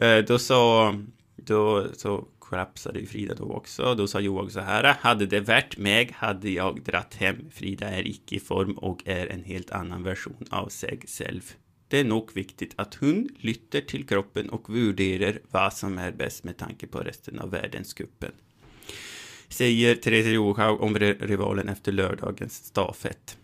eh, 0.00 0.18
då 0.18 0.38
sa... 0.38 0.94
Då 1.36 1.86
så 1.96 2.28
kollapsade 2.54 3.00
ju 3.00 3.06
Frida 3.06 3.34
då 3.34 3.44
också. 3.44 3.94
Då 3.94 4.06
sa 4.06 4.20
Johan 4.20 4.50
så 4.50 4.60
här. 4.60 4.96
Hade 5.00 5.26
det 5.26 5.40
varit 5.40 5.76
mig 5.76 6.10
hade 6.14 6.50
jag 6.50 6.82
dratt 6.82 7.14
hem. 7.14 7.50
Frida 7.50 7.88
är 7.88 8.08
icke 8.08 8.34
i 8.36 8.40
form 8.40 8.72
och 8.72 9.02
är 9.04 9.26
en 9.26 9.44
helt 9.44 9.70
annan 9.70 10.02
version 10.02 10.46
av 10.50 10.68
sig 10.68 11.00
själv. 11.06 11.42
Det 11.88 11.98
är 11.98 12.04
nog 12.04 12.30
viktigt 12.34 12.74
att 12.76 12.94
hon 12.94 13.28
lytter 13.38 13.80
till 13.80 14.06
kroppen 14.06 14.50
och 14.50 14.76
värderar 14.76 15.38
vad 15.50 15.72
som 15.72 15.98
är 15.98 16.12
bäst 16.12 16.44
med 16.44 16.56
tanke 16.56 16.86
på 16.86 16.98
resten 16.98 17.38
av 17.38 17.50
världscupen. 17.50 18.32
Säger 19.48 19.94
Therese 19.94 20.26
Johaug 20.26 20.80
om 20.80 20.98
rivalen 20.98 21.68
efter 21.68 21.92
lördagens 21.92 22.54
stafett. 22.54 23.38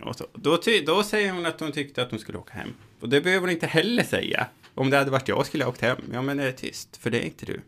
Och 0.00 0.16
så, 0.16 0.26
då, 0.34 0.56
ty, 0.56 0.80
då 0.80 1.02
säger 1.02 1.32
hon 1.32 1.46
att 1.46 1.60
hon 1.60 1.72
tyckte 1.72 2.02
att 2.02 2.10
hon 2.10 2.20
skulle 2.20 2.38
åka 2.38 2.54
hem. 2.54 2.74
Och 3.00 3.08
det 3.08 3.20
behöver 3.20 3.40
hon 3.40 3.50
inte 3.50 3.66
heller 3.66 4.02
säga. 4.02 4.46
Om 4.74 4.90
det 4.90 4.96
hade 4.96 5.10
varit 5.10 5.28
jag 5.28 5.46
skulle 5.46 5.62
jag 5.62 5.68
åkt 5.68 5.80
hem. 5.80 5.98
Ja, 6.12 6.22
men 6.22 6.36
det 6.36 6.44
är 6.44 6.52
tyst, 6.52 6.96
för 6.96 7.10
det 7.10 7.18
är 7.18 7.24
inte 7.24 7.46
du. 7.46 7.60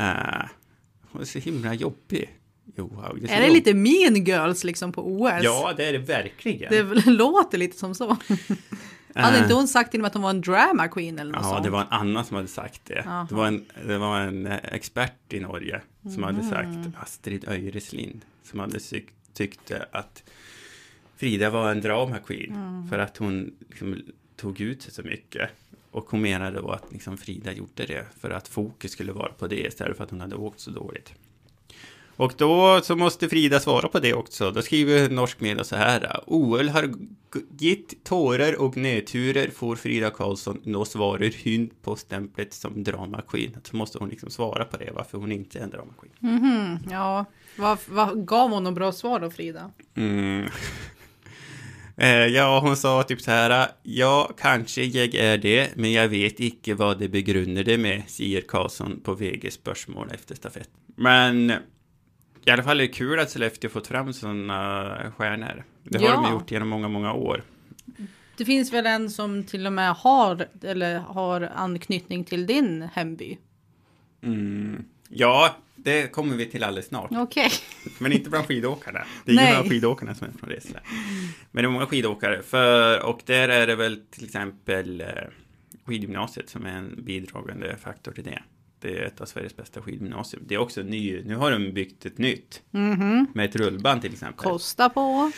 Uh, 0.00 0.48
hon 1.12 1.22
är 1.22 1.26
så 1.26 1.38
himla 1.38 1.74
jobbig. 1.74 2.30
Johaug. 2.76 3.22
Är 3.24 3.28
ser 3.28 3.40
det 3.40 3.50
lite 3.50 3.74
mean 3.74 4.24
girls 4.24 4.64
liksom 4.64 4.92
på 4.92 5.02
OS? 5.12 5.32
Ja, 5.42 5.74
det 5.76 5.84
är 5.84 5.92
det 5.92 5.98
verkligen. 5.98 6.70
Det 6.70 7.06
låter 7.06 7.58
lite 7.58 7.78
som 7.78 7.94
så. 7.94 8.16
Hade 9.14 9.36
Eh, 9.36 9.42
inte 9.42 9.54
hon 9.54 9.68
sagt 9.68 9.90
till 9.90 10.00
och 10.00 10.06
att 10.06 10.14
hon 10.14 10.22
var 10.22 10.30
en 10.30 10.40
drama 10.40 10.88
queen 10.88 11.18
eller 11.18 11.32
något 11.32 11.42
Ja, 11.44 11.50
sånt? 11.50 11.64
det 11.64 11.70
var 11.70 11.80
en 11.80 11.86
annan 11.90 12.24
som 12.24 12.36
hade 12.36 12.48
sagt 12.48 12.80
det. 12.84 13.24
Det 13.28 13.34
var 13.34 13.46
en, 13.46 13.64
det 13.86 13.98
var 13.98 14.20
en 14.20 14.46
eh, 14.46 14.58
expert 14.72 15.32
i 15.32 15.40
Norge 15.40 15.80
som 16.14 16.22
hade 16.22 16.38
Mm. 16.38 16.50
sagt, 16.50 16.96
Astrid 17.02 17.48
Öjreslind, 17.48 18.20
som 18.44 18.60
hade 18.60 18.80
tyck, 18.80 19.06
tyckte 19.34 19.86
att 19.92 20.22
Frida 21.16 21.50
var 21.50 21.70
en 21.70 21.80
drama 21.80 22.18
queen 22.18 22.54
Mm. 22.54 22.88
för 22.88 22.98
att 22.98 23.16
hon 23.16 23.50
liksom 23.68 24.02
tog 24.36 24.60
ut 24.60 24.82
sig 24.82 24.92
så 24.92 25.02
mycket. 25.02 25.50
Och 25.90 26.06
hon 26.10 26.20
menade 26.20 26.60
då 26.60 26.70
att 26.70 26.92
liksom 26.92 27.18
Frida 27.18 27.52
gjorde 27.52 27.86
det 27.86 28.06
för 28.20 28.30
att 28.30 28.48
fokus 28.48 28.92
skulle 28.92 29.12
vara 29.12 29.32
på 29.32 29.46
det 29.46 29.66
istället 29.66 29.96
för 29.96 30.04
att 30.04 30.10
hon 30.10 30.20
hade 30.20 30.36
åkt 30.36 30.60
så 30.60 30.70
dåligt. 30.70 31.14
Och 32.20 32.34
då 32.36 32.80
så 32.82 32.96
måste 32.96 33.28
Frida 33.28 33.60
svara 33.60 33.88
på 33.88 33.98
det 33.98 34.14
också. 34.14 34.50
Då 34.50 34.62
skriver 34.62 35.10
norsk 35.10 35.40
media 35.40 35.64
så 35.64 35.76
här. 35.76 36.20
OL 36.26 36.68
har 36.68 36.94
gitt 37.58 38.04
tårar 38.04 38.60
och 38.60 38.76
nedturer 38.76 39.50
får 39.50 39.76
Frida 39.76 40.10
Karlsson. 40.10 40.60
Nå 40.64 40.84
svarar 40.84 41.44
hon 41.44 41.70
på 41.82 41.96
stämplet 41.96 42.54
som 42.54 42.84
drama 42.84 43.22
queen. 43.22 43.56
Så 43.62 43.76
måste 43.76 43.98
hon 43.98 44.08
liksom 44.08 44.30
svara 44.30 44.64
på 44.64 44.76
det, 44.76 44.90
varför 44.94 45.18
hon 45.18 45.32
inte 45.32 45.58
är 45.58 45.62
en 45.62 45.70
drama 45.70 45.92
queen. 46.00 46.34
Mhm, 46.34 46.78
ja. 46.90 47.24
Vad, 47.56 47.78
vad 47.88 48.26
gav 48.26 48.50
hon 48.50 48.64
något 48.64 48.74
bra 48.74 48.92
svar 48.92 49.20
då 49.20 49.30
Frida? 49.30 49.70
Mm. 49.94 50.48
Eh, 52.00 52.26
ja, 52.26 52.60
hon 52.60 52.76
sa 52.76 53.02
typ 53.02 53.20
så 53.20 53.30
här. 53.30 53.68
Ja, 53.82 54.30
kanske 54.38 54.82
jag 54.84 55.14
är 55.14 55.38
det, 55.38 55.76
men 55.76 55.92
jag 55.92 56.08
vet 56.08 56.40
inte 56.40 56.74
vad 56.74 56.98
det 56.98 57.08
begrundar 57.08 57.62
det 57.64 57.78
med, 57.78 58.02
säger 58.06 58.40
Karlsson 58.40 59.00
på 59.04 59.14
VGs 59.14 59.54
spörsmål 59.54 60.08
efter 60.14 60.34
stafett. 60.34 60.70
Men 60.96 61.50
i 62.44 62.50
alla 62.50 62.62
fall 62.62 62.80
är 62.80 62.84
det 62.84 62.88
kul 62.88 63.18
att 63.20 63.30
Sollefteå 63.30 63.70
fått 63.70 63.86
fram 63.86 64.12
sådana 64.12 65.12
stjärnor. 65.16 65.64
Det 65.84 65.98
har 65.98 66.06
Ja. 66.06 66.22
de 66.22 66.32
gjort 66.32 66.50
genom 66.50 66.68
många, 66.68 66.88
många 66.88 67.12
år. 67.12 67.42
Det 68.36 68.44
finns 68.44 68.72
väl 68.72 68.86
en 68.86 69.10
som 69.10 69.44
till 69.44 69.66
och 69.66 69.72
med 69.72 69.94
har, 69.94 70.46
eller 70.62 70.98
har 70.98 71.40
anknytning 71.54 72.24
till 72.24 72.46
din 72.46 72.88
hemby? 72.94 73.38
Mm. 74.22 74.84
Ja, 75.08 75.56
det 75.84 76.12
kommer 76.12 76.36
vi 76.36 76.46
till 76.46 76.64
alldeles 76.64 76.86
snart. 76.86 77.10
Okej. 77.12 77.50
Men 77.98 78.12
inte 78.12 78.30
bland 78.30 78.46
skidåkarna. 78.46 79.04
Det 79.24 79.30
är 79.30 79.34
ingen 79.34 79.44
Nej. 79.44 79.56
av 79.56 79.68
skidåkarna 79.68 80.14
som 80.14 80.26
är 80.26 80.32
från 80.38 80.50
Resle. 80.50 80.80
Men 81.50 81.64
det 81.64 81.68
är 81.68 81.70
många 81.70 81.86
skidåkare. 81.86 82.42
För, 82.42 83.02
och 83.02 83.20
där 83.26 83.48
är 83.48 83.66
det 83.66 83.74
väl 83.76 84.00
till 84.10 84.24
exempel 84.24 85.00
eh, 85.00 85.06
skidgymnasiet 85.84 86.50
som 86.50 86.66
är 86.66 86.70
en 86.76 87.04
bidragande 87.04 87.76
faktor 87.76 88.12
till 88.12 88.24
det. 88.24 88.42
Det 88.80 88.98
är 88.98 89.02
ett 89.02 89.20
av 89.20 89.26
Sveriges 89.26 89.56
bästa 89.56 89.82
skidgymnasium. 89.82 90.42
Det 90.46 90.54
är 90.54 90.58
också 90.58 90.82
ny, 90.82 91.22
nu 91.24 91.36
har 91.36 91.50
de 91.50 91.72
byggt 91.72 92.06
ett 92.06 92.18
nytt. 92.18 92.62
Mhm. 92.70 93.26
Med 93.34 93.44
ett 93.44 93.56
rullband 93.56 94.02
till 94.02 94.12
exempel. 94.12 94.44
Kosta 94.50 94.88
på. 94.88 95.32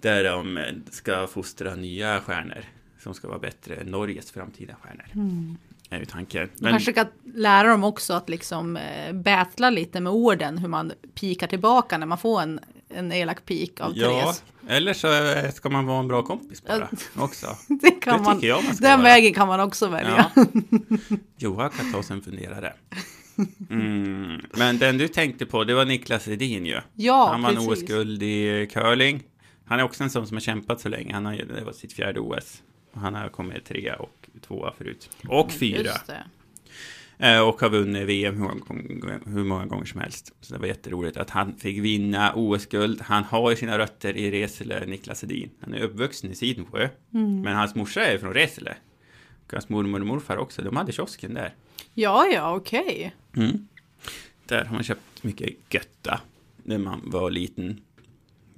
Där 0.00 0.24
de 0.24 0.56
eh, 0.56 0.64
ska 0.90 1.26
fostra 1.26 1.74
nya 1.74 2.20
stjärnor. 2.20 2.64
Som 2.98 3.14
ska 3.14 3.28
vara 3.28 3.38
bättre 3.38 3.74
än 3.76 3.86
Norges 3.86 4.30
framtida 4.30 4.74
stjärnor. 4.74 5.06
Är 5.90 5.98
ju 5.98 6.04
tanken. 6.04 6.48
Man 6.60 6.72
kanske 6.72 6.92
kan 6.92 7.06
lära 7.34 7.68
dem 7.68 7.84
också 7.84 8.12
att 8.14 8.28
liksom 8.28 8.76
eh, 8.76 9.12
battla 9.12 9.70
lite 9.70 10.00
med 10.00 10.12
orden. 10.12 10.58
Hur 10.58 10.68
man 10.68 10.92
pikar 11.14 11.46
tillbaka 11.46 11.98
när 11.98 12.06
man 12.06 12.18
får 12.18 12.40
en, 12.42 12.60
en 12.88 13.12
elak 13.12 13.44
pik 13.44 13.80
av 13.80 13.92
Ja, 13.96 14.08
Therese. 14.08 14.42
eller 14.68 14.92
så 14.92 15.12
eh, 15.32 15.50
ska 15.52 15.68
man 15.68 15.86
vara 15.86 15.98
en 16.00 16.08
bra 16.08 16.22
kompis 16.22 16.62
bara. 16.64 16.88
Också. 17.24 17.46
Det 17.68 17.90
kan 17.90 18.18
Det 18.18 18.24
man, 18.24 18.38
jag 18.42 18.64
man 18.64 18.74
den 18.80 18.90
vara. 18.90 19.02
vägen 19.02 19.34
kan 19.34 19.48
man 19.48 19.60
också 19.60 19.86
välja. 19.88 20.30
Ja. 20.36 20.44
Johan 21.36 21.70
kan 21.70 21.92
ta 21.92 22.02
sig 22.02 22.16
en 22.16 22.22
funderare. 22.22 22.72
Mm. 23.70 24.40
Men 24.52 24.78
den 24.78 24.98
du 24.98 25.08
tänkte 25.08 25.46
på, 25.46 25.64
det 25.64 25.74
var 25.74 25.84
Niklas 25.84 26.28
Edin 26.28 26.66
ju. 26.66 26.80
Ja, 26.94 27.28
han 27.30 27.42
vann. 27.42 27.58
OS-guld 27.58 28.22
i 28.22 28.68
curling. 28.72 29.22
Han 29.66 29.80
är 29.80 29.84
också 29.84 30.04
en 30.04 30.10
sån 30.10 30.26
som 30.26 30.36
har 30.36 30.40
kämpat 30.40 30.80
så 30.80 30.88
länge. 30.88 31.14
Han 31.14 31.26
har, 31.26 31.32
det 31.34 31.64
var 31.64 31.72
sitt 31.72 31.92
fjärde 31.92 32.20
OS. 32.20 32.62
Han 32.92 33.14
har 33.14 33.28
kommit 33.28 33.64
trea 33.64 33.96
och 33.96 34.28
tvåa 34.46 34.72
förut. 34.78 35.10
Och 35.28 35.52
fyra. 35.52 35.90
Eh, 37.18 37.40
Och 37.48 37.60
har 37.60 37.68
vunnit 37.70 38.06
VM 38.06 38.34
hur 38.34 38.42
många, 38.42 38.54
gånger, 38.54 39.20
hur 39.26 39.44
många 39.44 39.66
gånger 39.66 39.84
som 39.84 40.00
helst. 40.00 40.32
Så 40.40 40.54
det 40.54 40.60
var 40.60 40.66
jätteroligt 40.66 41.16
att 41.16 41.30
han 41.30 41.56
fick 41.56 41.78
vinna 41.78 42.32
OS-guld. 42.34 43.00
Han 43.00 43.24
har 43.24 43.50
ju 43.50 43.56
sina 43.56 43.78
rötter 43.78 44.16
i 44.16 44.30
Resele, 44.30 44.86
Niklas 44.86 45.24
Edin. 45.24 45.50
Han 45.60 45.74
är 45.74 45.80
uppvuxen 45.80 46.30
i 46.30 46.34
Sidensjö. 46.34 46.88
Mm. 47.14 47.40
Men 47.40 47.56
hans 47.56 47.74
morsa 47.74 48.04
är 48.04 48.18
från 48.18 48.34
Resele. 48.34 48.76
Och 49.46 49.52
hans 49.52 49.68
mormor 49.68 50.00
och 50.00 50.06
morfar 50.06 50.36
också. 50.36 50.62
De 50.62 50.76
hade 50.76 50.92
kiosken 50.92 51.34
där. 51.34 51.54
Ja, 51.94 52.26
ja, 52.26 52.56
okej. 52.56 53.14
Mm. 53.36 53.68
Där 54.46 54.64
har 54.64 54.74
man 54.74 54.84
köpt 54.84 55.22
mycket 55.22 55.50
götta 55.70 56.20
när 56.62 56.78
man 56.78 57.00
var 57.04 57.30
liten. 57.30 57.80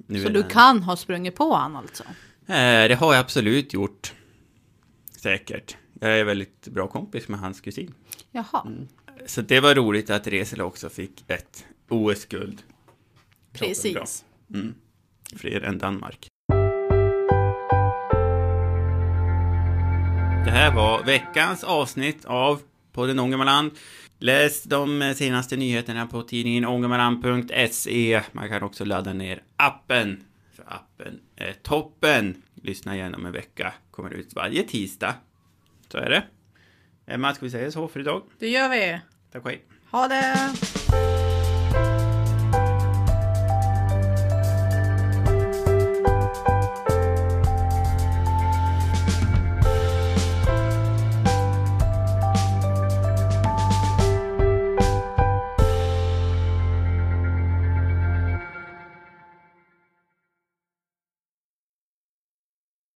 Nu 0.07 0.21
Så 0.23 0.27
du 0.29 0.41
den- 0.41 0.49
kan 0.49 0.83
ha 0.83 0.95
sprungit 0.95 1.35
på 1.35 1.53
han 1.55 1.75
alltså? 1.75 2.03
Eh, 2.47 2.87
det 2.87 2.97
har 2.99 3.13
jag 3.13 3.19
absolut 3.21 3.73
gjort. 3.73 4.13
Säkert. 5.21 5.77
Jag 5.99 6.19
är 6.19 6.23
väldigt 6.23 6.67
bra 6.67 6.87
kompis 6.87 7.27
med 7.27 7.39
hans 7.39 7.61
kusin. 7.61 7.93
Jaha, 8.31 8.61
Mm. 8.65 8.87
Så 9.25 9.41
det 9.41 9.59
var 9.59 9.75
roligt 9.75 10.09
att 10.09 10.27
Resele 10.27 10.63
också 10.63 10.89
fick 10.89 11.23
ett 11.27 11.65
OS-guld. 11.89 12.61
precis. 13.53 14.25
Mm. 14.53 14.73
Fler 15.35 15.61
än 15.61 15.77
Danmark. 15.77 16.27
Det 20.45 20.51
här 20.51 20.75
var 20.75 21.03
veckans 21.03 21.63
avsnitt 21.63 22.25
av 22.25 22.61
podden 22.91 23.19
Ångermanland. 23.19 23.71
Läs 24.19 24.63
de 24.63 25.13
senaste 25.17 25.57
nyheterna 25.57 26.07
på 26.07 26.21
tidningen 26.23 26.65
ångermanland.se. 26.65 28.21
Man 28.31 28.49
kan 28.49 28.63
också 28.63 28.85
ladda 28.85 29.13
ner 29.13 29.43
appen. 29.55 30.23
För 30.55 30.63
appen 30.67 31.19
är 31.35 31.53
toppen. 31.53 32.41
Lyssna 32.61 32.95
igen 32.95 33.15
om 33.15 33.25
en 33.25 33.31
vecka. 33.31 33.73
Kommer 33.91 34.09
ut 34.11 34.35
varje 34.35 34.63
tisdag. 34.63 35.15
Så 35.91 35.97
är 35.97 36.09
det. 36.09 36.23
Emma, 37.05 37.33
ska 37.33 37.45
vi 37.45 37.51
säga 37.51 37.71
så 37.71 37.87
för 37.87 37.99
idag? 37.99 38.23
Det 38.39 38.49
gör 38.49 38.69
vi. 38.69 39.01
Tack 39.31 39.43
och 39.43 39.49
hej. 39.49 39.65
Ha 39.91 40.07
det! 40.07 40.80